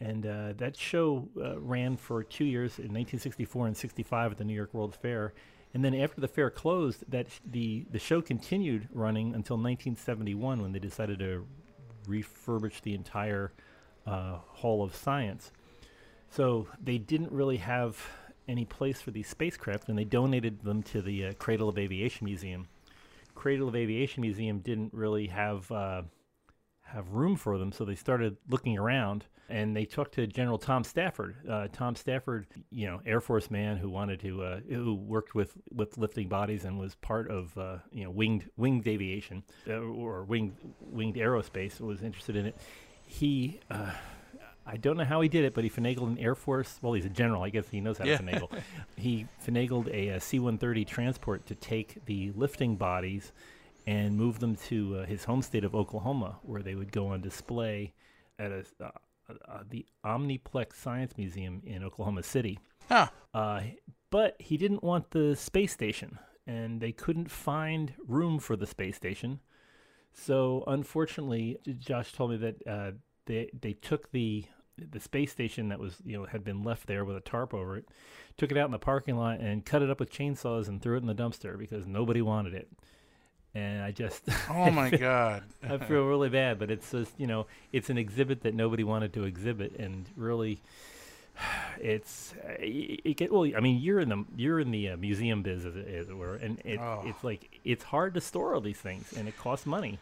And 0.00 0.26
uh, 0.26 0.52
that 0.58 0.76
show 0.76 1.28
ran 1.56 1.96
for 1.96 2.24
two 2.24 2.44
years 2.44 2.78
in 2.78 2.92
1964 2.92 3.68
and 3.68 3.76
65 3.76 4.32
at 4.32 4.38
the 4.38 4.44
New 4.44 4.54
York 4.54 4.74
World's 4.74 4.96
Fair. 4.96 5.32
And 5.74 5.84
then 5.84 5.94
after 5.94 6.20
the 6.20 6.28
fair 6.28 6.50
closed, 6.50 7.04
that 7.08 7.26
the 7.44 7.84
the 7.90 7.98
show 7.98 8.22
continued 8.22 8.88
running 8.92 9.34
until 9.34 9.56
1971 9.56 10.62
when 10.62 10.72
they 10.72 10.78
decided 10.78 11.18
to 11.18 11.44
refurbish 12.06 12.80
the 12.82 12.94
entire 12.94 13.52
uh, 14.06 14.38
Hall 14.46 14.82
of 14.84 14.94
Science. 14.94 15.50
So 16.30 16.68
they 16.82 16.98
didn't 16.98 17.32
really 17.32 17.56
have 17.58 18.00
any 18.46 18.64
place 18.64 19.00
for 19.00 19.10
these 19.10 19.28
spacecraft, 19.28 19.88
and 19.88 19.98
they 19.98 20.04
donated 20.04 20.62
them 20.62 20.82
to 20.84 21.02
the 21.02 21.26
uh, 21.26 21.32
Cradle 21.34 21.68
of 21.68 21.78
Aviation 21.78 22.24
Museum. 22.24 22.68
Cradle 23.34 23.68
of 23.68 23.74
Aviation 23.74 24.20
Museum 24.20 24.60
didn't 24.60 24.92
really 24.94 25.26
have 25.26 25.70
uh, 25.72 26.02
have 26.82 27.10
room 27.10 27.36
for 27.36 27.58
them, 27.58 27.72
so 27.72 27.84
they 27.84 27.94
started 27.94 28.36
looking 28.48 28.78
around. 28.78 29.24
And 29.48 29.76
they 29.76 29.84
talked 29.84 30.14
to 30.14 30.26
General 30.26 30.56
Tom 30.58 30.84
Stafford. 30.84 31.36
Uh, 31.48 31.68
Tom 31.72 31.96
Stafford, 31.96 32.46
you 32.70 32.86
know, 32.86 33.00
Air 33.04 33.20
Force 33.20 33.50
man 33.50 33.76
who 33.76 33.90
wanted 33.90 34.20
to, 34.20 34.42
uh, 34.42 34.60
who 34.68 34.94
worked 34.94 35.34
with, 35.34 35.56
with 35.70 35.98
lifting 35.98 36.28
bodies 36.28 36.64
and 36.64 36.78
was 36.78 36.94
part 36.96 37.30
of, 37.30 37.56
uh, 37.58 37.76
you 37.92 38.04
know, 38.04 38.10
winged 38.10 38.48
winged 38.56 38.88
aviation 38.88 39.42
uh, 39.68 39.74
or 39.74 40.24
winged 40.24 40.56
winged 40.80 41.16
aerospace. 41.16 41.80
Was 41.80 42.02
interested 42.02 42.36
in 42.36 42.46
it. 42.46 42.56
He, 43.06 43.60
uh, 43.70 43.90
I 44.66 44.78
don't 44.78 44.96
know 44.96 45.04
how 45.04 45.20
he 45.20 45.28
did 45.28 45.44
it, 45.44 45.52
but 45.52 45.62
he 45.62 45.68
finagled 45.68 46.06
an 46.08 46.18
Air 46.18 46.34
Force. 46.34 46.78
Well, 46.80 46.94
he's 46.94 47.04
a 47.04 47.10
general. 47.10 47.42
I 47.42 47.50
guess 47.50 47.68
he 47.68 47.82
knows 47.82 47.98
how 47.98 48.06
Yeah. 48.06 48.16
to 48.16 48.22
finagle. 48.22 48.62
he 48.96 49.26
finagled 49.46 49.88
a, 49.92 50.08
a 50.08 50.20
C-130 50.20 50.86
transport 50.86 51.44
to 51.46 51.54
take 51.54 52.02
the 52.06 52.32
lifting 52.34 52.76
bodies 52.76 53.32
and 53.86 54.16
move 54.16 54.38
them 54.40 54.56
to 54.56 55.00
uh, 55.00 55.04
his 55.06 55.24
home 55.24 55.42
state 55.42 55.64
of 55.64 55.74
Oklahoma, 55.74 56.38
where 56.44 56.62
they 56.62 56.74
would 56.74 56.90
go 56.92 57.08
on 57.08 57.20
display 57.20 57.92
at 58.38 58.50
a, 58.50 58.64
uh, 58.82 58.90
uh, 59.28 59.60
the 59.68 59.86
Omniplex 60.04 60.74
Science 60.74 61.12
Museum 61.16 61.62
in 61.64 61.82
Oklahoma 61.82 62.22
City. 62.22 62.58
Huh. 62.88 63.08
Uh, 63.32 63.62
but 64.10 64.36
he 64.38 64.56
didn't 64.56 64.82
want 64.82 65.10
the 65.10 65.34
space 65.34 65.72
station, 65.72 66.18
and 66.46 66.80
they 66.80 66.92
couldn't 66.92 67.30
find 67.30 67.94
room 68.06 68.38
for 68.38 68.56
the 68.56 68.66
space 68.66 68.96
station. 68.96 69.40
So 70.12 70.62
unfortunately, 70.66 71.58
Josh 71.78 72.12
told 72.12 72.30
me 72.30 72.36
that 72.36 72.66
uh, 72.66 72.90
they 73.26 73.50
they 73.58 73.72
took 73.72 74.12
the 74.12 74.44
the 74.76 75.00
space 75.00 75.32
station 75.32 75.68
that 75.68 75.78
was 75.78 75.96
you 76.04 76.16
know 76.16 76.26
had 76.26 76.44
been 76.44 76.62
left 76.62 76.86
there 76.86 77.04
with 77.04 77.16
a 77.16 77.20
tarp 77.20 77.54
over 77.54 77.76
it, 77.76 77.88
took 78.36 78.50
it 78.50 78.58
out 78.58 78.66
in 78.66 78.72
the 78.72 78.78
parking 78.78 79.16
lot 79.16 79.40
and 79.40 79.64
cut 79.64 79.82
it 79.82 79.90
up 79.90 80.00
with 80.00 80.12
chainsaws 80.12 80.68
and 80.68 80.80
threw 80.80 80.96
it 80.96 81.00
in 81.00 81.06
the 81.06 81.14
dumpster 81.14 81.58
because 81.58 81.86
nobody 81.86 82.22
wanted 82.22 82.54
it. 82.54 82.68
And 83.54 83.82
I 83.82 83.92
just 83.92 84.22
Oh 84.50 84.70
my 84.70 84.90
God. 84.90 85.42
I 85.62 85.78
feel 85.78 86.04
really 86.06 86.28
bad, 86.28 86.58
but 86.58 86.70
it's 86.70 86.90
just 86.90 87.12
you 87.18 87.26
know 87.26 87.46
it's 87.72 87.90
an 87.90 87.98
exhibit 87.98 88.42
that 88.42 88.54
nobody 88.54 88.82
wanted 88.84 89.12
to 89.14 89.24
exhibit, 89.24 89.76
and 89.78 90.06
really, 90.16 90.60
it's 91.80 92.34
uh, 92.44 92.52
it, 92.58 93.00
it 93.04 93.16
get 93.16 93.32
well. 93.32 93.48
I 93.56 93.60
mean, 93.60 93.80
you're 93.80 94.00
in 94.00 94.08
the 94.08 94.24
you're 94.36 94.60
in 94.60 94.70
the 94.70 94.90
uh, 94.90 94.96
museum 94.96 95.42
biz 95.42 95.64
as 95.64 95.76
it, 95.76 95.86
as 95.88 96.08
it 96.08 96.16
were, 96.16 96.36
and 96.36 96.60
it, 96.64 96.78
Oh. 96.80 97.02
it's 97.06 97.22
like 97.22 97.60
it's 97.64 97.84
hard 97.84 98.14
to 98.14 98.20
store 98.20 98.54
all 98.54 98.60
these 98.60 98.78
things, 98.78 99.12
and 99.16 99.28
it 99.28 99.36
costs 99.38 99.66
money. 99.66 99.98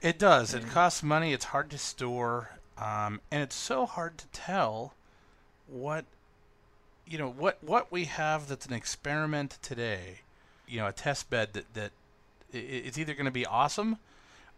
It 0.00 0.18
does. 0.18 0.54
It 0.54 0.66
costs 0.68 1.02
money. 1.02 1.32
It's 1.32 1.46
hard 1.46 1.70
to 1.70 1.78
store, 1.78 2.58
um, 2.78 3.20
and 3.30 3.42
it's 3.42 3.56
so 3.56 3.84
hard 3.86 4.16
to 4.18 4.26
tell 4.28 4.94
what 5.66 6.04
you 7.06 7.18
know 7.18 7.28
what 7.30 7.58
what 7.62 7.90
we 7.92 8.04
have 8.04 8.48
that's 8.48 8.66
an 8.66 8.72
experiment 8.72 9.58
today. 9.62 10.20
You 10.66 10.78
know, 10.80 10.86
a 10.86 10.92
test 10.92 11.28
bed 11.30 11.52
that 11.54 11.74
that 11.74 11.90
it's 12.52 12.98
either 12.98 13.14
going 13.14 13.26
to 13.26 13.30
be 13.30 13.46
awesome 13.46 13.98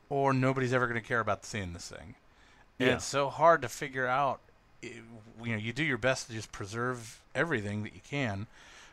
or 0.09 0.33
nobody's 0.33 0.73
ever 0.73 0.87
going 0.87 1.01
to 1.01 1.07
care 1.07 1.21
about 1.21 1.45
seeing 1.45 1.73
this 1.73 1.89
thing. 1.89 2.15
And 2.79 2.89
Yeah. 2.89 2.95
it's 2.95 3.05
so 3.05 3.29
hard 3.31 3.63
to 3.63 3.69
figure 3.69 4.07
out. 4.07 4.41
i- 4.83 4.87
You 5.43 5.53
know, 5.53 5.57
you 5.57 5.73
do 5.73 5.85
your 5.85 5.99
best 5.99 6.27
to 6.29 6.33
just 6.33 6.53
preserve 6.53 7.21
everything 7.35 7.83
that 7.83 7.95
you 7.95 8.01
can. 8.09 8.47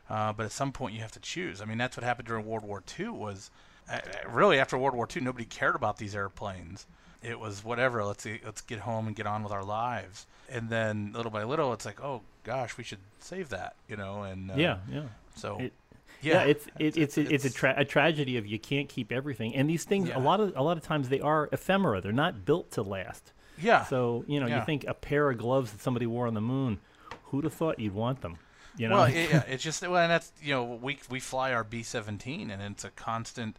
Uh, 0.10 0.32
but 0.34 0.46
at 0.46 0.52
some 0.52 0.72
point, 0.72 0.94
you 0.96 1.02
have 1.02 1.12
to 1.14 1.20
choose. 1.20 1.62
I 1.62 1.66
mean, 1.66 1.78
that's 1.78 1.96
what 1.98 2.04
happened 2.04 2.28
during 2.28 2.46
World 2.46 2.64
War 2.64 2.82
II. 3.00 3.10
Was 3.10 3.52
uh, 3.90 4.00
really 4.28 4.60
after 4.60 4.78
World 4.78 4.96
War 4.96 5.08
II, 5.14 5.22
nobody 5.22 5.46
cared 5.46 5.76
about 5.76 5.98
these 5.98 6.14
airplanes. 6.16 6.86
It 7.24 7.40
was 7.40 7.64
whatever. 7.64 8.04
Let's 8.06 8.24
see, 8.24 8.40
let's 8.46 8.62
get 8.62 8.80
home 8.80 9.08
and 9.08 9.16
get 9.16 9.26
on 9.28 9.44
with 9.44 9.52
our 9.52 9.64
lives. 9.64 10.26
And 10.50 10.70
then 10.70 11.12
little 11.14 11.32
by 11.32 11.44
little, 11.44 11.72
it's 11.74 11.86
like, 11.86 12.02
oh 12.02 12.22
gosh, 12.44 12.78
we 12.78 12.84
should 12.84 13.00
save 13.20 13.50
that, 13.50 13.76
you 13.90 13.96
know. 13.98 14.24
And 14.24 14.52
uh, 14.52 14.56
yeah, 14.56 14.78
yeah. 14.90 15.04
So 15.36 15.58
It- 15.60 15.74
Yeah, 16.22 16.42
it's 16.44 16.66
it, 16.80 16.98
it's 16.98 17.18
it's, 17.18 17.46
a, 17.46 17.50
tra- 17.54 17.76
a 17.78 17.86
tragedy 17.86 18.38
of 18.38 18.46
you 18.48 18.58
can't 18.60 18.90
keep 18.90 19.12
everything, 19.12 19.56
and 19.56 19.70
these 19.70 19.84
things 19.84 20.10
Yeah. 20.10 20.18
a 20.18 20.22
lot 20.22 20.40
of 20.40 20.54
a 20.56 20.62
lot 20.64 20.78
of 20.78 20.84
times 20.84 21.10
they 21.10 21.20
are 21.20 21.48
ephemera. 21.52 22.02
They're 22.02 22.12
not 22.12 22.44
built 22.46 22.72
to 22.72 22.82
last. 22.82 23.34
yeah. 23.62 23.84
So 23.86 24.26
you 24.28 24.40
know, 24.40 24.48
Yeah. 24.48 24.60
you 24.60 24.66
think 24.66 24.86
a 24.88 24.94
pair 24.94 25.30
of 25.30 25.38
gloves 25.38 25.72
that 25.72 25.82
somebody 25.82 26.06
wore 26.08 26.28
on 26.28 26.34
the 26.34 26.42
moon, 26.42 26.80
who'd 27.26 27.44
have 27.44 27.54
thought 27.54 27.80
you'd 27.80 27.94
want 27.94 28.22
them? 28.22 28.38
You 28.78 28.88
know, 28.90 28.96
Well, 28.98 29.10
yeah, 29.10 29.28
yeah, 29.30 29.44
it's 29.48 29.64
just 29.64 29.82
well, 29.88 29.96
and 30.02 30.12
that's 30.12 30.32
you 30.42 30.54
know 30.54 30.64
we 30.64 31.00
we 31.10 31.20
fly 31.20 31.54
our 31.54 31.64
B 31.64 31.84
seventeen, 31.84 32.50
and 32.52 32.62
it's 32.62 32.84
a 32.84 32.90
constant. 32.92 33.58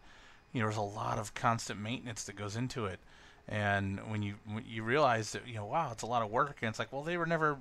You 0.52 0.60
know, 0.60 0.66
there's 0.66 0.76
a 0.78 0.82
lot 0.82 1.18
of 1.18 1.34
constant 1.34 1.80
maintenance 1.80 2.24
that 2.24 2.36
goes 2.36 2.56
into 2.56 2.86
it, 2.86 3.00
and 3.48 4.00
when 4.10 4.22
you 4.22 4.34
when 4.46 4.64
you 4.66 4.82
realize 4.82 5.32
that 5.32 5.46
you 5.46 5.54
know, 5.54 5.66
wow, 5.66 5.90
it's 5.92 6.02
a 6.02 6.06
lot 6.06 6.22
of 6.22 6.30
work, 6.30 6.58
and 6.62 6.68
it's 6.70 6.78
like, 6.78 6.92
well, 6.92 7.02
they 7.02 7.16
were 7.16 7.26
never. 7.26 7.58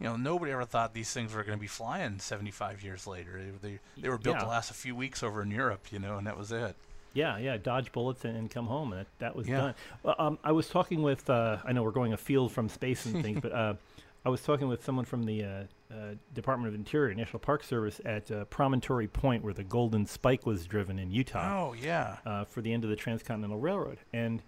You 0.00 0.06
know, 0.06 0.16
nobody 0.16 0.52
ever 0.52 0.64
thought 0.64 0.92
these 0.92 1.10
things 1.12 1.32
were 1.32 1.42
going 1.42 1.56
to 1.56 1.60
be 1.60 1.66
flying 1.66 2.18
75 2.18 2.82
years 2.82 3.06
later. 3.06 3.40
They, 3.62 3.70
they, 3.70 3.78
they 4.02 4.08
were 4.08 4.18
built 4.18 4.40
to 4.40 4.46
last 4.46 4.70
a 4.70 4.74
few 4.74 4.94
weeks 4.94 5.22
over 5.22 5.40
in 5.42 5.50
Europe, 5.50 5.86
you 5.90 5.98
know, 5.98 6.18
and 6.18 6.26
that 6.26 6.36
was 6.36 6.52
it. 6.52 6.76
yeah, 7.14 7.38
yeah, 7.38 7.56
dodge 7.56 7.92
bullets 7.92 8.24
and, 8.26 8.36
and 8.36 8.50
come 8.50 8.66
home, 8.66 8.92
and 8.92 9.00
that, 9.00 9.06
that 9.20 9.36
was 9.36 9.48
Yeah. 9.48 9.56
done. 9.58 9.74
Well, 10.02 10.14
um, 10.18 10.38
I 10.44 10.52
was 10.52 10.68
talking 10.68 11.00
with 11.02 11.30
uh, 11.30 11.58
I 11.64 11.72
know 11.72 11.82
we're 11.82 11.92
going 11.92 12.12
afield 12.12 12.52
from 12.52 12.68
space 12.68 13.06
and 13.06 13.22
things, 13.22 13.40
but 13.40 13.52
uh, 13.52 13.74
I 14.24 14.28
was 14.28 14.42
talking 14.42 14.68
with 14.68 14.84
someone 14.84 15.06
from 15.06 15.22
the 15.24 15.44
uh, 15.44 15.48
uh, 15.90 15.94
Department 16.34 16.68
of 16.68 16.74
Interior, 16.74 17.14
National 17.14 17.38
Park 17.38 17.62
Service 17.64 17.98
at 18.04 18.30
uh, 18.30 18.44
Promontory 18.46 19.06
Point, 19.08 19.42
where 19.44 19.54
the 19.54 19.64
Golden 19.64 20.04
Spike 20.04 20.44
was 20.44 20.66
driven 20.66 20.98
in 20.98 21.10
Utah. 21.10 21.68
Oh 21.68 21.72
yeah, 21.72 22.16
uh, 22.26 22.44
for 22.44 22.60
the 22.60 22.70
end 22.72 22.84
of 22.84 22.90
the 22.90 22.96
Transcontinental 22.96 23.58
Railroad. 23.60 23.98
And 24.12 24.42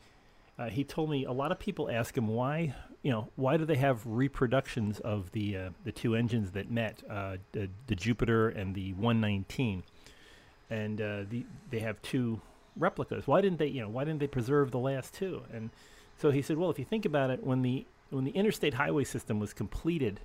uh, 0.58 0.68
he 0.68 0.84
told 0.84 1.10
me 1.10 1.24
a 1.24 1.32
lot 1.32 1.52
of 1.52 1.58
people 1.58 1.88
ask 1.90 2.16
him 2.16 2.26
why, 2.28 2.74
you 3.02 3.10
know, 3.12 3.28
why 3.36 3.56
do 3.56 3.64
they 3.64 3.76
have 3.76 4.04
reproductions 4.06 4.98
of 5.00 5.30
the 5.32 5.56
uh, 5.56 5.70
the 5.84 5.92
two 5.92 6.14
engines 6.14 6.50
that 6.52 6.70
met, 6.70 7.02
uh, 7.08 7.36
the, 7.52 7.68
the 7.86 7.94
Jupiter 7.94 8.48
and 8.48 8.74
the 8.74 8.92
119, 8.94 9.82
and 10.70 11.00
uh, 11.00 11.22
the 11.28 11.44
they 11.70 11.78
have 11.80 12.00
two 12.02 12.40
replicas. 12.76 13.26
Why 13.26 13.40
didn't 13.40 13.58
they, 13.58 13.66
you 13.68 13.80
know, 13.82 13.88
why 13.88 14.04
didn't 14.04 14.20
they 14.20 14.26
preserve 14.26 14.70
the 14.70 14.78
last 14.78 15.14
two? 15.14 15.42
And 15.52 15.70
so 16.16 16.30
he 16.30 16.42
said, 16.42 16.56
well, 16.58 16.70
if 16.70 16.78
you 16.78 16.84
think 16.84 17.04
about 17.04 17.30
it, 17.30 17.44
when 17.44 17.62
the 17.62 17.86
when 18.10 18.24
the 18.24 18.32
interstate 18.32 18.74
highway 18.74 19.04
system 19.04 19.38
was 19.38 19.52
completed, 19.52 20.20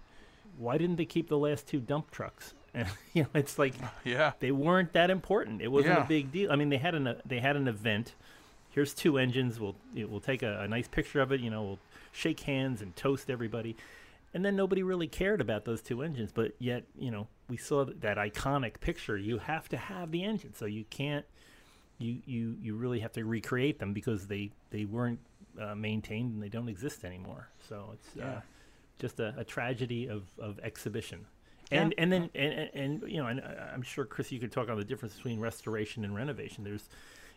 why 0.57 0.77
didn't 0.77 0.95
they 0.95 1.05
keep 1.05 1.27
the 1.29 1.37
last 1.37 1.67
two 1.67 1.79
dump 1.79 2.11
trucks? 2.11 2.53
And 2.75 2.87
you 3.13 3.21
know, 3.21 3.29
it's 3.35 3.59
like 3.59 3.75
yeah, 4.03 4.31
they 4.39 4.51
weren't 4.51 4.93
that 4.93 5.11
important. 5.11 5.61
It 5.61 5.67
wasn't 5.67 5.93
Yeah. 5.95 6.05
a 6.05 6.07
big 6.07 6.31
deal. 6.31 6.51
I 6.51 6.55
mean, 6.55 6.69
they 6.69 6.77
had 6.79 6.95
an 6.95 7.17
they 7.23 7.39
had 7.39 7.55
an 7.55 7.67
event. 7.67 8.15
Here's 8.73 8.93
two 8.93 9.17
engines. 9.17 9.59
We'll 9.59 9.75
we'll 9.95 10.19
take 10.19 10.43
a, 10.43 10.61
a 10.61 10.67
nice 10.67 10.87
picture 10.87 11.21
of 11.21 11.31
it. 11.31 11.39
You 11.39 11.49
know, 11.49 11.63
we'll 11.63 11.79
shake 12.11 12.39
hands 12.41 12.81
and 12.81 12.95
toast 12.95 13.29
everybody. 13.29 13.75
And 14.33 14.43
then 14.43 14.55
nobody 14.55 14.81
really 14.81 15.07
cared 15.07 15.41
about 15.41 15.63
those 15.63 15.81
two 15.81 16.01
engines. 16.01 16.31
But 16.33 16.53
yet, 16.57 16.83
you 16.97 17.11
know, 17.11 17.27
we 17.49 17.57
saw 17.57 17.85
th- 17.85 17.97
that 18.01 18.17
iconic 18.17 18.79
picture. 18.79 19.15
You 19.15 19.37
have 19.37 19.69
to 19.69 19.77
have 19.77 20.09
the 20.09 20.23
engine, 20.23 20.53
so 20.55 20.65
you 20.65 20.85
can't. 20.89 21.25
You 21.99 22.17
you 22.25 22.57
you 22.61 22.75
really 22.75 22.99
have 23.01 23.13
to 23.13 23.23
recreate 23.23 23.77
them 23.79 23.93
because 23.93 24.25
they 24.27 24.49
they 24.71 24.85
weren't 24.85 25.19
uh, 25.61 25.75
maintained 25.75 26.33
and 26.33 26.41
they 26.41 26.49
don't 26.49 26.67
exist 26.69 27.05
anymore. 27.05 27.47
So 27.69 27.91
it's 27.93 28.15
Yeah. 28.15 28.25
uh, 28.37 28.41
just 28.99 29.19
a, 29.19 29.35
a 29.37 29.43
tragedy 29.43 30.07
of, 30.07 30.23
of 30.39 30.59
exhibition. 30.63 31.25
Yeah. 31.71 31.81
And 31.81 31.93
and 31.99 32.11
then 32.11 32.29
and, 32.33 32.53
and, 32.53 32.69
and 33.01 33.11
you 33.11 33.17
know, 33.21 33.27
and 33.27 33.39
I'm 33.41 33.83
sure 33.83 34.05
Chris, 34.05 34.31
you 34.31 34.39
could 34.39 34.51
talk 34.51 34.67
on 34.69 34.77
the 34.77 34.83
difference 34.83 35.15
between 35.15 35.39
restoration 35.39 36.03
and 36.03 36.15
renovation. 36.15 36.63
There's, 36.63 36.89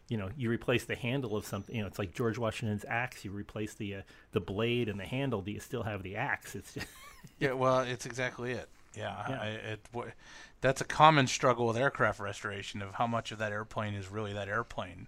you 0.09 0.17
know, 0.17 0.31
you 0.37 0.49
replace 0.51 0.85
the 0.85 0.95
handle 0.97 1.37
of 1.37 1.47
something. 1.47 1.75
You 1.75 1.83
know, 1.83 1.89
it's 1.89 1.99
like 1.99 2.13
George 2.15 2.39
Washington's 2.39 2.85
axe. 2.89 3.25
You 3.25 3.31
replace 3.33 3.75
the 3.75 3.97
uh, 3.97 4.03
the 4.33 4.41
blade 4.41 4.89
and 4.89 4.99
the 5.01 5.05
handle. 5.07 5.43
Do 5.43 5.51
you 5.51 5.61
still 5.61 5.83
have 5.83 6.03
the 6.03 6.17
axe? 6.17 6.55
It's 6.55 6.75
just, 6.75 6.87
Yeah, 7.41 7.53
well, 7.53 7.81
it's 7.81 8.07
exactly 8.07 8.53
it. 8.53 8.69
Yeah, 8.97 9.25
Yeah. 9.29 9.41
I, 9.41 9.47
it 9.49 9.81
w- 9.93 10.13
that's 10.61 10.81
a 10.81 10.85
common 10.85 11.27
struggle 11.27 11.67
with 11.67 11.77
aircraft 11.77 12.19
restoration 12.21 12.81
of 12.83 12.95
how 12.95 13.07
much 13.07 13.31
of 13.33 13.39
that 13.39 13.53
airplane 13.53 13.95
is 13.95 14.09
really 14.11 14.33
that 14.33 14.49
airplane 14.49 15.07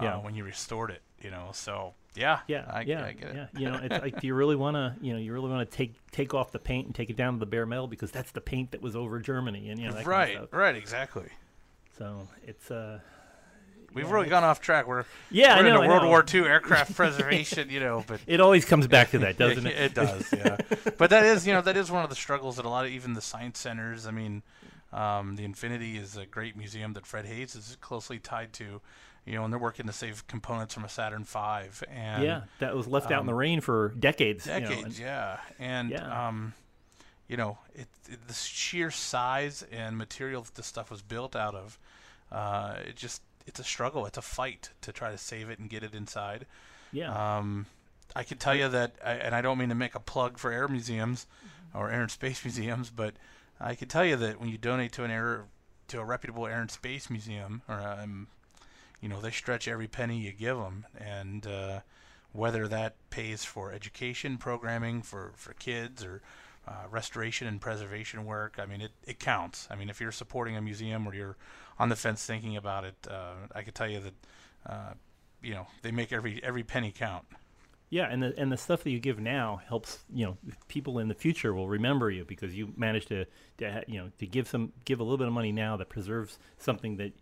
uh, 0.00 0.04
Yeah. 0.04 0.16
when 0.18 0.34
you 0.34 0.44
restored 0.44 0.90
it. 0.90 1.02
You 1.22 1.30
know, 1.30 1.50
so 1.52 1.94
yeah, 2.16 2.40
yeah, 2.48 2.64
I, 2.68 2.80
yeah, 2.82 3.04
I 3.06 3.12
get 3.12 3.30
it. 3.30 3.36
yeah. 3.36 3.46
You 3.60 3.70
know, 3.70 3.80
it's 3.82 4.02
like, 4.02 4.20
do 4.20 4.26
you 4.26 4.34
really 4.34 4.56
want 4.56 4.74
to, 4.74 4.94
you 5.00 5.12
know, 5.12 5.18
you 5.20 5.32
really 5.32 5.48
want 5.48 5.70
to 5.70 5.76
take 5.76 5.94
take 6.10 6.34
off 6.34 6.50
the 6.50 6.58
paint 6.58 6.86
and 6.86 6.94
take 6.94 7.08
it 7.10 7.16
down 7.16 7.34
to 7.34 7.38
the 7.38 7.46
bare 7.46 7.64
metal 7.64 7.86
because 7.86 8.10
that's 8.10 8.32
the 8.32 8.40
paint 8.40 8.72
that 8.72 8.82
was 8.82 8.96
over 8.96 9.20
Germany 9.20 9.70
and 9.70 9.80
you 9.80 9.88
know 9.88 9.94
right, 10.02 10.34
Kind 10.34 10.44
of 10.44 10.52
right, 10.52 10.74
exactly. 10.74 11.28
So 11.96 12.26
it's 12.44 12.70
uh, 12.72 12.98
We've 13.94 14.10
really 14.10 14.28
gone 14.28 14.44
off 14.44 14.60
track. 14.60 14.86
We're 14.86 15.04
yeah, 15.30 15.54
we're 15.56 15.60
I 15.60 15.62
know, 15.68 15.74
into 15.76 15.80
I 15.86 15.88
World 15.88 16.02
know. 16.04 16.08
War 16.08 16.24
II 16.32 16.40
aircraft 16.42 16.94
preservation. 16.96 17.70
You 17.70 17.80
know, 17.80 18.04
but 18.06 18.20
It 18.26 18.40
always 18.40 18.64
comes 18.64 18.86
back 18.86 19.10
to 19.12 19.18
that, 19.20 19.36
doesn't 19.38 19.66
it? 19.66 19.76
it 19.78 19.94
does, 19.94 20.32
yeah. 20.32 20.56
but 20.98 21.10
that 21.10 21.24
is, 21.24 21.46
you 21.46 21.52
know, 21.52 21.62
that 21.62 21.76
is 21.76 21.90
one 21.90 22.02
of 22.04 22.10
the 22.10 22.16
struggles 22.16 22.56
that 22.56 22.64
a 22.64 22.68
lot 22.68 22.84
of 22.86 22.90
even 22.92 23.14
the 23.14 23.20
science 23.20 23.58
centers. 23.58 24.06
I 24.06 24.10
mean, 24.10 24.42
um, 24.92 25.36
the 25.36 25.44
Infinity 25.44 25.96
is 25.96 26.16
a 26.16 26.26
great 26.26 26.56
museum 26.56 26.92
that 26.94 27.06
Fred 27.06 27.26
Haise 27.26 27.54
is 27.54 27.76
closely 27.80 28.18
tied 28.18 28.52
to. 28.54 28.80
You 29.24 29.34
know, 29.34 29.44
and 29.44 29.52
they're 29.52 29.60
working 29.60 29.86
to 29.86 29.92
save 29.92 30.26
components 30.26 30.74
from 30.74 30.84
a 30.84 30.88
Saturn 30.88 31.22
V. 31.22 31.38
And 31.88 32.24
yeah, 32.24 32.40
that 32.58 32.74
was 32.74 32.88
left 32.88 33.12
out 33.12 33.20
in 33.20 33.26
the 33.26 33.32
um, 33.32 33.38
rain 33.38 33.60
for 33.60 33.94
decades. 33.96 34.46
you 34.46 34.52
know, 34.54 34.60
decades, 34.60 34.84
and- 34.84 34.98
yeah. 34.98 35.36
And 35.60 35.90
Yeah. 35.90 36.26
um, 36.28 36.54
you 37.28 37.36
know, 37.36 37.56
it, 37.72 37.86
it 38.10 38.26
the 38.26 38.34
sheer 38.34 38.90
size 38.90 39.64
and 39.70 39.96
material 39.96 40.42
that 40.42 40.56
this 40.56 40.66
stuff 40.66 40.90
was 40.90 41.02
built 41.02 41.36
out 41.36 41.54
of, 41.54 41.78
uh, 42.32 42.74
it 42.84 42.96
just 42.96 43.22
it's 43.46 43.60
a 43.60 43.64
struggle. 43.64 44.06
It's 44.06 44.18
a 44.18 44.22
fight 44.22 44.70
to 44.82 44.92
try 44.92 45.10
to 45.10 45.18
save 45.18 45.50
it 45.50 45.58
and 45.58 45.68
get 45.68 45.82
it 45.82 45.94
inside. 45.94 46.46
yeah. 46.92 47.38
Um, 47.38 47.66
I 48.14 48.24
can 48.24 48.36
tell 48.38 48.54
you 48.54 48.68
that, 48.68 48.96
and 49.02 49.34
I 49.34 49.40
don't 49.40 49.56
mean 49.56 49.70
to 49.70 49.74
make 49.74 49.94
a 49.94 50.00
plug 50.00 50.36
for 50.36 50.52
air 50.52 50.68
museums 50.68 51.26
or 51.74 51.90
air 51.90 52.02
and 52.02 52.10
space 52.10 52.44
museums, 52.44 52.90
but 52.90 53.14
I 53.58 53.74
can 53.74 53.88
tell 53.88 54.04
you 54.04 54.16
that 54.16 54.38
when 54.38 54.48
you 54.50 54.58
donate 54.58 54.92
to 54.92 55.04
an 55.04 55.10
air 55.10 55.44
to 55.88 56.00
a 56.00 56.04
reputable 56.04 56.46
air 56.46 56.60
and 56.60 56.70
space 56.70 57.08
museum, 57.08 57.62
or 57.68 57.80
um, 57.80 58.26
you 59.00 59.08
know, 59.08 59.20
they 59.20 59.30
stretch 59.30 59.66
every 59.66 59.88
penny 59.88 60.18
you 60.18 60.32
give 60.32 60.58
them, 60.58 60.86
and 60.98 61.46
uh, 61.46 61.80
whether 62.32 62.68
that 62.68 62.96
pays 63.10 63.44
for 63.44 63.72
education 63.72 64.36
programming 64.36 65.02
for 65.02 65.32
for 65.36 65.54
kids 65.54 66.04
or 66.04 66.22
uh, 66.66 66.86
restoration 66.90 67.46
and 67.46 67.60
preservation 67.60 68.24
work, 68.24 68.56
I 68.58 68.66
mean, 68.66 68.80
it, 68.80 68.92
it 69.06 69.18
counts. 69.18 69.66
I 69.70 69.74
mean, 69.74 69.90
if 69.90 70.00
you're 70.00 70.12
supporting 70.12 70.56
a 70.56 70.60
museum 70.60 71.06
or 71.06 71.14
you're 71.14 71.36
on 71.78 71.88
the 71.88 71.96
fence 71.96 72.24
thinking 72.24 72.56
about 72.56 72.84
it, 72.84 72.94
uh, 73.10 73.34
I 73.54 73.62
can 73.62 73.72
tell 73.72 73.88
you 73.88 74.00
that, 74.00 74.14
uh, 74.66 74.92
you 75.42 75.54
know, 75.54 75.66
they 75.82 75.90
make 75.90 76.12
every 76.12 76.42
every 76.42 76.62
penny 76.62 76.92
count. 76.96 77.24
Yeah, 77.90 78.06
and 78.08 78.22
the 78.22 78.32
and 78.38 78.50
the 78.50 78.56
stuff 78.56 78.84
that 78.84 78.90
you 78.90 79.00
give 79.00 79.18
now 79.18 79.60
helps. 79.68 79.98
You 80.14 80.24
know, 80.24 80.38
people 80.68 80.98
in 80.98 81.08
the 81.08 81.14
future 81.14 81.52
will 81.52 81.68
remember 81.68 82.10
you 82.10 82.24
because 82.24 82.54
you 82.54 82.72
managed 82.76 83.08
to, 83.08 83.26
to 83.58 83.84
you 83.86 83.98
know 83.98 84.10
to 84.18 84.26
give 84.26 84.48
some 84.48 84.72
give 84.84 85.00
a 85.00 85.02
little 85.02 85.18
bit 85.18 85.26
of 85.26 85.32
money 85.34 85.52
now 85.52 85.76
that 85.76 85.90
preserves 85.90 86.38
something 86.58 86.96
that 86.96 87.12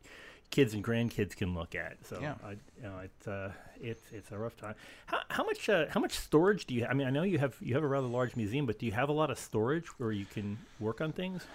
kids 0.50 0.74
and 0.74 0.84
grandkids 0.84 1.36
can 1.36 1.54
look 1.54 1.74
at. 1.74 1.96
So 2.04 2.18
Yeah. 2.20 2.34
I, 2.44 2.50
you 2.50 2.82
know, 2.82 2.98
it's 3.02 3.28
uh, 3.28 3.52
it's 3.80 4.02
it's 4.12 4.30
a 4.32 4.38
rough 4.38 4.56
time. 4.56 4.74
How, 5.06 5.20
how 5.28 5.44
much 5.44 5.68
uh, 5.68 5.86
how 5.90 6.00
much 6.00 6.12
storage 6.18 6.66
do 6.66 6.74
you? 6.74 6.86
I 6.86 6.94
mean, 6.94 7.06
I 7.06 7.10
know 7.10 7.22
you 7.22 7.38
have 7.38 7.56
you 7.60 7.74
have 7.74 7.84
a 7.84 7.88
rather 7.88 8.06
large 8.06 8.36
museum, 8.36 8.66
but 8.66 8.78
do 8.78 8.86
you 8.86 8.92
have 8.92 9.08
a 9.08 9.12
lot 9.12 9.30
of 9.30 9.38
storage 9.38 9.86
where 9.98 10.12
you 10.12 10.26
can 10.26 10.58
work 10.78 11.00
on 11.00 11.12
things? 11.12 11.46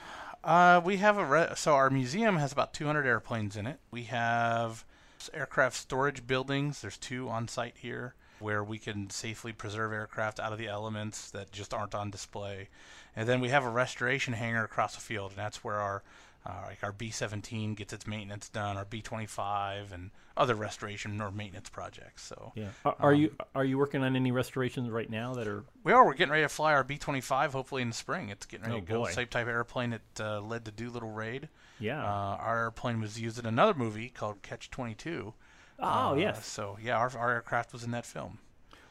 Uh, 0.44 0.80
we 0.84 0.98
have 0.98 1.18
a 1.18 1.26
re- 1.26 1.54
so 1.56 1.74
our 1.74 1.90
museum 1.90 2.38
has 2.38 2.52
about 2.52 2.74
200 2.74 3.06
airplanes 3.06 3.58
in 3.58 3.66
it. 3.68 3.80
We 3.92 4.04
have 4.04 4.86
aircraft 5.34 5.76
storage 5.76 6.26
buildings. 6.28 6.82
There's 6.82 6.98
two 6.98 7.30
on 7.30 7.48
site 7.48 7.78
here 7.78 8.14
where 8.40 8.64
we 8.64 8.78
can 8.78 9.10
safely 9.10 9.54
preserve 9.54 9.92
aircraft 9.92 10.40
out 10.40 10.52
of 10.52 10.60
the 10.60 10.68
elements 10.68 11.32
that 11.32 11.52
just 11.52 11.74
aren't 11.74 11.96
on 11.96 12.12
display. 12.12 12.70
And 13.16 13.28
then 13.28 13.40
we 13.40 13.50
have 13.50 13.66
a 13.66 13.70
restoration 13.70 14.34
hangar 14.34 14.64
across 14.64 14.94
the 14.94 15.02
field, 15.02 15.32
and 15.32 15.40
that's 15.40 15.64
where 15.64 15.80
our 15.80 16.04
uh, 16.46 16.64
like 16.68 16.84
our 16.84 16.92
B-17 16.92 17.76
gets 17.76 17.92
its 17.94 18.06
maintenance 18.06 18.50
done, 18.50 18.78
our 18.78 18.86
B-25, 18.86 19.92
and 19.92 20.12
other 20.38 20.54
restoration 20.56 21.20
or 21.22 21.32
maintenance 21.32 21.70
projects. 21.70 22.24
So 22.24 22.52
Yeah. 22.56 22.70
Are, 22.84 22.96
are 23.00 23.14
Um, 23.14 23.20
you 23.20 23.36
are 23.56 23.64
you 23.66 23.78
working 23.78 24.04
on 24.04 24.16
any 24.16 24.32
restorations 24.32 24.90
right 24.90 25.10
now 25.10 25.34
that 25.36 25.48
are? 25.48 25.64
we 25.84 25.92
are. 25.94 26.06
We're 26.06 26.14
getting 26.14 26.32
ready 26.32 26.44
to 26.44 26.50
fly 26.50 26.74
our 26.74 26.84
B-25 26.84 27.52
hopefully 27.52 27.82
in 27.82 27.90
the 27.90 27.96
spring. 27.96 28.30
It's 28.30 28.46
getting 28.46 28.66
ready 28.66 28.78
Oh, 28.78 28.82
to 28.82 28.86
go. 28.86 29.00
boy. 29.04 29.12
Same 29.12 29.28
type 29.28 29.44
of 29.44 29.50
airplane 29.50 29.92
that 29.92 30.20
uh, 30.24 30.42
led 30.42 30.66
the 30.66 30.72
Doolittle 30.72 31.12
raid. 31.12 31.50
Yeah. 31.80 32.04
Uh, 32.04 32.36
our 32.38 32.60
airplane 32.66 33.00
was 33.02 33.20
used 33.20 33.40
in 33.40 33.46
another 33.46 33.74
movie 33.74 34.10
called 34.10 34.42
Catch 34.42 34.70
22. 34.72 35.34
oh 35.80 35.86
Uh, 35.86 36.14
yes. 36.16 36.46
So 36.46 36.78
yeah, 36.82 36.98
our, 36.98 37.12
our 37.18 37.32
aircraft 37.34 37.74
was 37.74 37.84
in 37.84 37.92
that 37.92 38.06
film. 38.06 38.40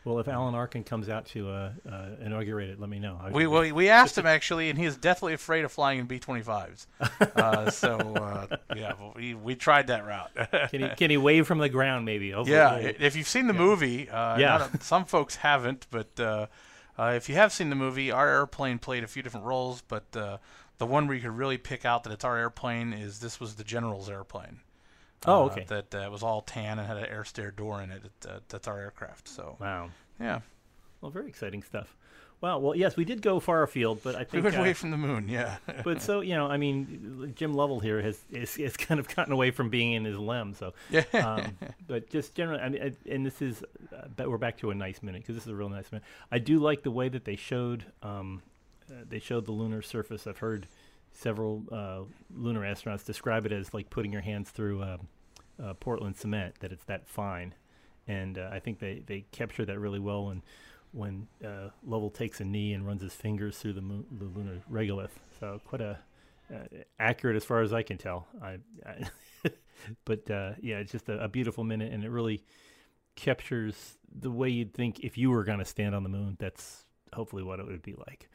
Well, 0.04 0.18
if 0.18 0.28
Alan 0.28 0.54
Arkin 0.54 0.84
comes 0.84 1.08
out 1.08 1.24
to 1.28 1.48
uh, 1.48 1.70
uh, 1.90 2.06
inaugurate 2.20 2.68
it, 2.68 2.78
let 2.80 2.90
me 2.90 2.98
know. 2.98 3.18
We 3.32 3.46
we, 3.46 3.72
we 3.72 3.88
asked 3.88 4.18
him 4.18 4.26
actually, 4.26 4.68
and 4.68 4.78
he 4.78 4.84
is 4.84 4.96
deathly 4.98 5.32
afraid 5.32 5.64
of 5.64 5.72
flying 5.72 5.98
in 5.98 6.06
B-25s. 6.06 6.86
Uh, 7.36 7.70
so 7.70 7.96
uh, 7.98 8.56
yeah, 8.76 8.92
we 9.16 9.34
we 9.34 9.54
tried 9.54 9.86
that 9.88 10.04
route. 10.06 10.30
Can 10.70 10.82
he 10.82 10.88
can 10.90 11.10
he 11.10 11.16
wave 11.16 11.46
from 11.46 11.58
the 11.58 11.68
ground 11.68 12.04
maybe? 12.04 12.30
Hopefully 12.32 12.56
yeah, 12.56 12.74
if 12.76 13.16
you've 13.16 13.28
seen 13.28 13.46
the 13.46 13.52
movie, 13.54 14.08
uh, 14.08 14.38
Yeah. 14.38 14.58
not- 14.58 14.82
some 14.82 15.04
folks 15.04 15.36
haven't, 15.36 15.86
but 15.90 16.08
uh, 16.20 16.46
uh, 16.98 17.12
if 17.16 17.28
you 17.28 17.34
have 17.34 17.52
seen 17.52 17.70
the 17.70 17.76
movie, 17.76 18.10
our 18.10 18.28
airplane 18.28 18.78
played 18.78 19.04
a 19.04 19.06
few 19.06 19.22
different 19.22 19.46
roles, 19.46 19.82
but 19.88 20.04
uh, 20.16 20.38
the 20.78 20.86
one 20.86 21.06
where 21.06 21.16
you 21.16 21.22
could 21.22 21.36
really 21.36 21.58
pick 21.58 21.84
out 21.84 22.04
that 22.04 22.12
it's 22.12 22.24
our 22.24 22.36
airplane 22.36 22.92
is 22.92 23.20
this 23.20 23.40
was 23.40 23.54
the 23.56 23.64
general's 23.64 24.08
airplane. 24.10 24.60
Oh, 25.26 25.42
Uh, 25.44 25.46
okay. 25.46 25.64
that 25.68 25.94
uh, 25.94 26.08
was 26.10 26.22
all 26.22 26.42
tan 26.42 26.78
and 26.78 26.86
had 26.86 26.96
an 26.96 27.06
air 27.06 27.24
stair 27.24 27.50
door 27.50 27.82
in 27.82 27.90
it. 27.90 28.02
it 28.04 28.28
uh, 28.28 28.40
that's 28.48 28.68
our 28.68 28.78
aircraft. 28.78 29.28
So 29.28 29.56
Wow. 29.60 29.90
yeah, 30.20 30.40
Well, 31.00 31.10
very 31.10 31.28
exciting 31.28 31.62
stuff. 31.62 31.96
Wow. 32.40 32.58
Well, 32.58 32.76
yes, 32.76 32.94
we 32.94 33.06
did 33.06 33.22
go 33.22 33.40
far 33.40 33.62
afield, 33.62 34.02
but 34.02 34.16
I 34.16 34.18
we 34.18 34.24
think. 34.26 34.44
went 34.44 34.56
uh, 34.56 34.60
away 34.60 34.72
from 34.80 34.90
the 34.90 34.98
moon. 34.98 35.28
Yeah. 35.28 35.56
but 35.84 36.02
so 36.02 36.20
you 36.20 36.34
know, 36.34 36.46
I 36.46 36.58
mean, 36.58 37.32
Jim 37.34 37.54
Lovell 37.54 37.80
here 37.80 38.02
has 38.02 38.18
is, 38.30 38.58
is 38.58 38.76
kind 38.76 39.00
of 39.00 39.08
gotten 39.16 39.32
away 39.32 39.50
from 39.50 39.70
being 39.70 39.92
in 39.92 40.04
his 40.04 40.18
lem. 40.18 40.52
So, 40.52 40.74
yeah. 40.90 41.04
um, 41.14 41.56
but 41.86 42.10
just 42.10 42.34
generally, 42.34 42.60
I 42.60 42.68
mean, 42.68 42.82
I- 42.82 43.10
and 43.10 43.24
this 43.24 43.40
is, 43.40 43.62
uh, 43.96 44.08
but 44.14 44.28
we're 44.28 44.36
back 44.36 44.58
to 44.58 44.70
a 44.70 44.74
nice 44.74 45.02
minute 45.02 45.22
because 45.22 45.36
this 45.36 45.44
is 45.44 45.50
a 45.52 45.54
real 45.54 45.70
nice 45.70 45.90
minute. 45.90 46.04
I 46.30 46.38
do 46.38 46.58
like 46.58 46.82
the 46.82 46.90
way 46.90 47.08
that 47.08 47.24
they 47.24 47.36
showed, 47.36 47.84
um, 48.02 48.42
uh, 48.90 49.04
they 49.08 49.20
showed 49.20 49.46
the 49.46 49.52
lunar 49.52 49.80
surface. 49.80 50.26
I've 50.26 50.38
heard 50.38 50.66
several 51.14 51.62
uh, 51.72 52.00
lunar 52.36 52.60
astronauts 52.60 53.04
describe 53.04 53.46
it 53.46 53.52
as 53.52 53.72
like 53.72 53.88
putting 53.88 54.12
your 54.12 54.22
hands 54.22 54.50
through 54.50 54.82
um, 54.82 55.08
uh, 55.62 55.72
Portland 55.74 56.16
cement. 56.16 56.56
That 56.60 56.72
it's 56.72 56.84
that 56.84 57.08
fine, 57.08 57.54
and 58.06 58.36
uh, 58.36 58.50
I 58.52 58.58
think 58.58 58.80
they 58.80 59.02
they 59.06 59.24
capture 59.32 59.64
that 59.64 59.78
really 59.78 60.00
well 60.00 60.26
when 60.26 60.42
when 60.92 61.26
uh, 61.44 61.70
Lovell 61.84 62.10
takes 62.10 62.40
a 62.40 62.44
knee 62.44 62.72
and 62.72 62.86
runs 62.86 63.02
his 63.02 63.14
fingers 63.14 63.58
through 63.58 63.72
the, 63.72 63.80
moon, 63.80 64.04
the 64.16 64.26
lunar 64.26 64.62
regolith. 64.70 65.10
So 65.40 65.60
quite 65.64 65.80
a 65.80 65.98
uh, 66.52 66.82
accurate 67.00 67.36
as 67.36 67.44
far 67.44 67.62
as 67.62 67.72
I 67.72 67.82
can 67.82 67.98
tell. 67.98 68.28
I, 68.40 68.58
I 68.86 69.50
but 70.04 70.30
uh, 70.30 70.52
yeah, 70.60 70.78
it's 70.78 70.92
just 70.92 71.08
a, 71.08 71.24
a 71.24 71.28
beautiful 71.28 71.64
minute, 71.64 71.92
and 71.92 72.04
it 72.04 72.10
really 72.10 72.44
captures 73.16 73.98
the 74.12 74.30
way 74.30 74.48
you'd 74.48 74.72
think 74.72 75.00
if 75.00 75.18
you 75.18 75.30
were 75.30 75.44
going 75.44 75.58
to 75.58 75.64
stand 75.64 75.94
on 75.94 76.02
the 76.02 76.08
moon. 76.08 76.36
That's 76.38 76.84
hopefully 77.12 77.42
what 77.42 77.60
it 77.60 77.66
would 77.66 77.82
be 77.82 77.94
like. 77.94 78.28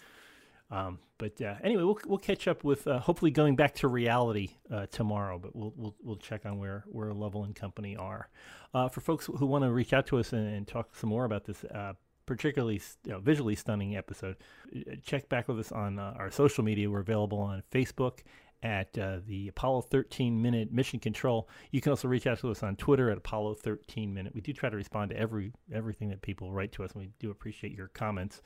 Um, 0.72 1.00
but 1.18 1.42
uh, 1.42 1.56
anyway, 1.64 1.84
we'll 1.84 2.00
we'll 2.06 2.18
catch 2.18 2.48
up 2.48 2.64
with 2.64 2.88
uh, 2.88 3.00
hopefully 3.00 3.32
going 3.32 3.56
back 3.56 3.76
to 3.76 3.88
reality 3.88 4.52
uh, 4.72 4.86
tomorrow. 4.88 5.40
But 5.40 5.56
we'll 5.56 5.74
we'll 5.76 5.96
we'll 6.02 6.16
check 6.16 6.46
on 6.46 6.60
where 6.60 6.86
where 6.88 7.14
Lovell 7.14 7.44
and 7.44 7.56
Company 7.56 7.96
are. 7.96 8.30
Uh, 8.74 8.88
for 8.88 9.02
folks 9.02 9.26
who 9.26 9.46
want 9.46 9.64
to 9.64 9.72
reach 9.72 9.94
out 9.94 10.06
to 10.08 10.20
us 10.20 10.32
and, 10.32 10.48
and 10.48 10.68
talk 10.68 10.96
some 10.96 11.10
more 11.10 11.26
about 11.26 11.46
this 11.46 11.64
uh, 11.66 11.94
particularly 12.26 12.80
you 13.06 13.12
know, 13.12 13.20
visually 13.20 13.56
stunning 13.56 13.98
episode, 13.98 14.36
uh, 14.76 14.96
check 15.04 15.28
back 15.30 15.48
with 15.48 15.60
us 15.60 15.72
on 15.72 15.98
our 15.98 16.30
social 16.30 16.64
media. 16.64 16.90
We're 16.90 17.00
available 17.00 17.40
on 17.40 17.64
Facebook 17.72 18.20
at 18.62 18.94
the 18.94 19.48
Apollo 19.48 19.82
13 19.84 20.40
Minute 20.40 20.72
Mission 20.72 21.00
Control. 21.00 21.50
You 21.72 21.82
can 21.82 21.90
also 21.90 22.08
reach 22.08 22.28
out 22.28 22.40
to 22.40 22.52
us 22.52 22.62
on 22.62 22.76
Twitter 22.76 23.10
at 23.10 23.18
Apollo 23.18 23.56
13 23.56 24.14
Minute. 24.14 24.36
We 24.36 24.42
do 24.42 24.54
try 24.54 24.70
to 24.70 24.76
respond 24.76 25.10
to 25.10 25.18
every 25.18 25.52
everything 25.74 26.10
that 26.10 26.22
people 26.22 26.54
write 26.54 26.72
to 26.74 26.84
us, 26.84 26.92
and 26.92 27.02
we 27.02 27.10
do 27.20 27.32
appreciate 27.32 27.74
your 27.74 27.88
comments 27.88 28.44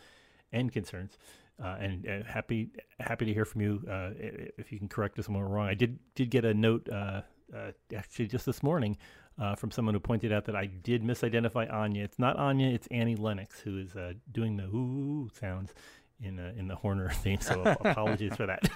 and 0.53 0.71
concerns. 0.71 1.17
Uh, 1.63 1.75
and 1.79 2.07
uh, 2.07 2.23
happy 2.27 2.69
happy 2.99 3.25
to 3.25 3.33
hear 3.33 3.45
from 3.45 3.61
you. 3.61 3.81
Uh, 3.89 4.09
if 4.57 4.71
you 4.71 4.79
can 4.79 4.87
correct 4.87 5.19
us 5.19 5.29
when 5.29 5.37
we're 5.37 5.47
wrong, 5.47 5.67
I 5.67 5.75
did 5.75 5.99
did 6.15 6.31
get 6.31 6.45
a 6.45 6.53
note 6.53 6.89
uh, 6.89 7.21
uh, 7.55 7.71
actually 7.95 8.27
just 8.27 8.45
this 8.45 8.63
morning 8.63 8.97
uh, 9.39 9.55
from 9.55 9.71
someone 9.71 9.93
who 9.93 9.99
pointed 9.99 10.31
out 10.31 10.45
that 10.45 10.55
I 10.55 10.65
did 10.65 11.03
misidentify 11.03 11.71
Enya. 11.71 12.03
It's 12.03 12.17
not 12.17 12.37
Enya, 12.37 12.73
it's 12.73 12.87
Annie 12.87 13.15
Lennox 13.15 13.59
who 13.59 13.77
is 13.77 13.95
uh, 13.95 14.13
doing 14.31 14.57
the 14.57 14.63
ooh 14.63 15.29
sounds 15.39 15.73
in 16.19 16.39
in 16.39 16.67
the 16.67 16.75
Horner 16.75 17.09
theme. 17.09 17.39
So 17.41 17.61
apologies 17.85 18.35
for 18.35 18.47
that. 18.47 18.69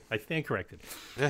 I 0.10 0.18
stand 0.18 0.46
corrected. 0.46 0.82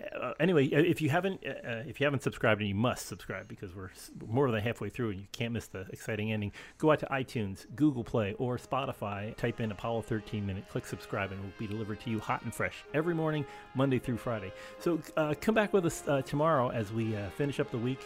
Uh, 0.00 0.32
anyway, 0.38 0.64
uh, 0.72 0.78
if 0.78 1.02
you 1.02 1.10
haven't 1.10 1.44
uh, 1.44 1.68
uh, 1.68 1.82
if 1.86 1.98
you 1.98 2.06
haven't 2.06 2.22
subscribed, 2.22 2.60
and 2.60 2.68
you 2.68 2.74
must 2.74 3.06
subscribe 3.06 3.48
because 3.48 3.74
we're 3.74 3.90
more 4.26 4.50
than 4.50 4.60
halfway 4.60 4.88
through, 4.88 5.10
and 5.10 5.20
you 5.20 5.26
can't 5.32 5.52
miss 5.52 5.66
the 5.66 5.86
exciting 5.90 6.32
ending. 6.32 6.52
Go 6.78 6.92
out 6.92 7.00
to 7.00 7.06
iTunes, 7.06 7.66
Google 7.74 8.04
Play, 8.04 8.34
or 8.38 8.58
Spotify. 8.58 9.36
Type 9.36 9.60
in 9.60 9.72
Apollo 9.72 10.02
13 10.02 10.46
Minute, 10.46 10.68
click 10.68 10.86
subscribe, 10.86 11.32
and 11.32 11.40
it 11.40 11.42
will 11.42 11.52
be 11.58 11.66
delivered 11.66 12.00
to 12.00 12.10
you 12.10 12.20
hot 12.20 12.42
and 12.42 12.54
fresh 12.54 12.84
every 12.94 13.14
morning, 13.14 13.44
Monday 13.74 13.98
through 13.98 14.18
Friday. 14.18 14.52
So 14.78 15.00
uh, 15.16 15.34
come 15.40 15.54
back 15.54 15.72
with 15.72 15.84
us 15.84 16.04
uh, 16.06 16.22
tomorrow 16.22 16.70
as 16.70 16.92
we 16.92 17.16
finish 17.36 17.58
up 17.58 17.70
the 17.70 17.78
week 17.78 18.00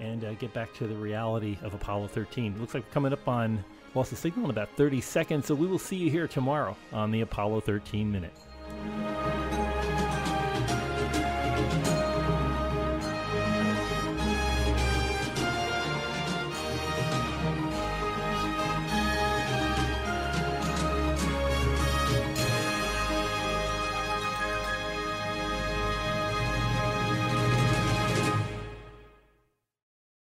and 0.00 0.38
get 0.38 0.52
back 0.52 0.74
to 0.74 0.86
the 0.86 0.96
reality 0.96 1.56
of 1.62 1.74
Apollo 1.74 2.08
13. 2.08 2.54
It 2.54 2.60
looks 2.60 2.74
like 2.74 2.84
we're 2.84 2.92
coming 2.92 3.12
up 3.12 3.26
on 3.28 3.64
lost 3.94 4.10
the 4.10 4.16
signal 4.16 4.44
in 4.44 4.50
about 4.50 4.68
30 4.76 5.00
seconds, 5.00 5.46
so 5.46 5.54
we 5.54 5.66
will 5.66 5.78
see 5.78 5.96
you 5.96 6.10
here 6.10 6.28
tomorrow 6.28 6.76
on 6.92 7.10
the 7.10 7.22
Apollo 7.22 7.60
13 7.60 8.10
Minute. 8.10 8.32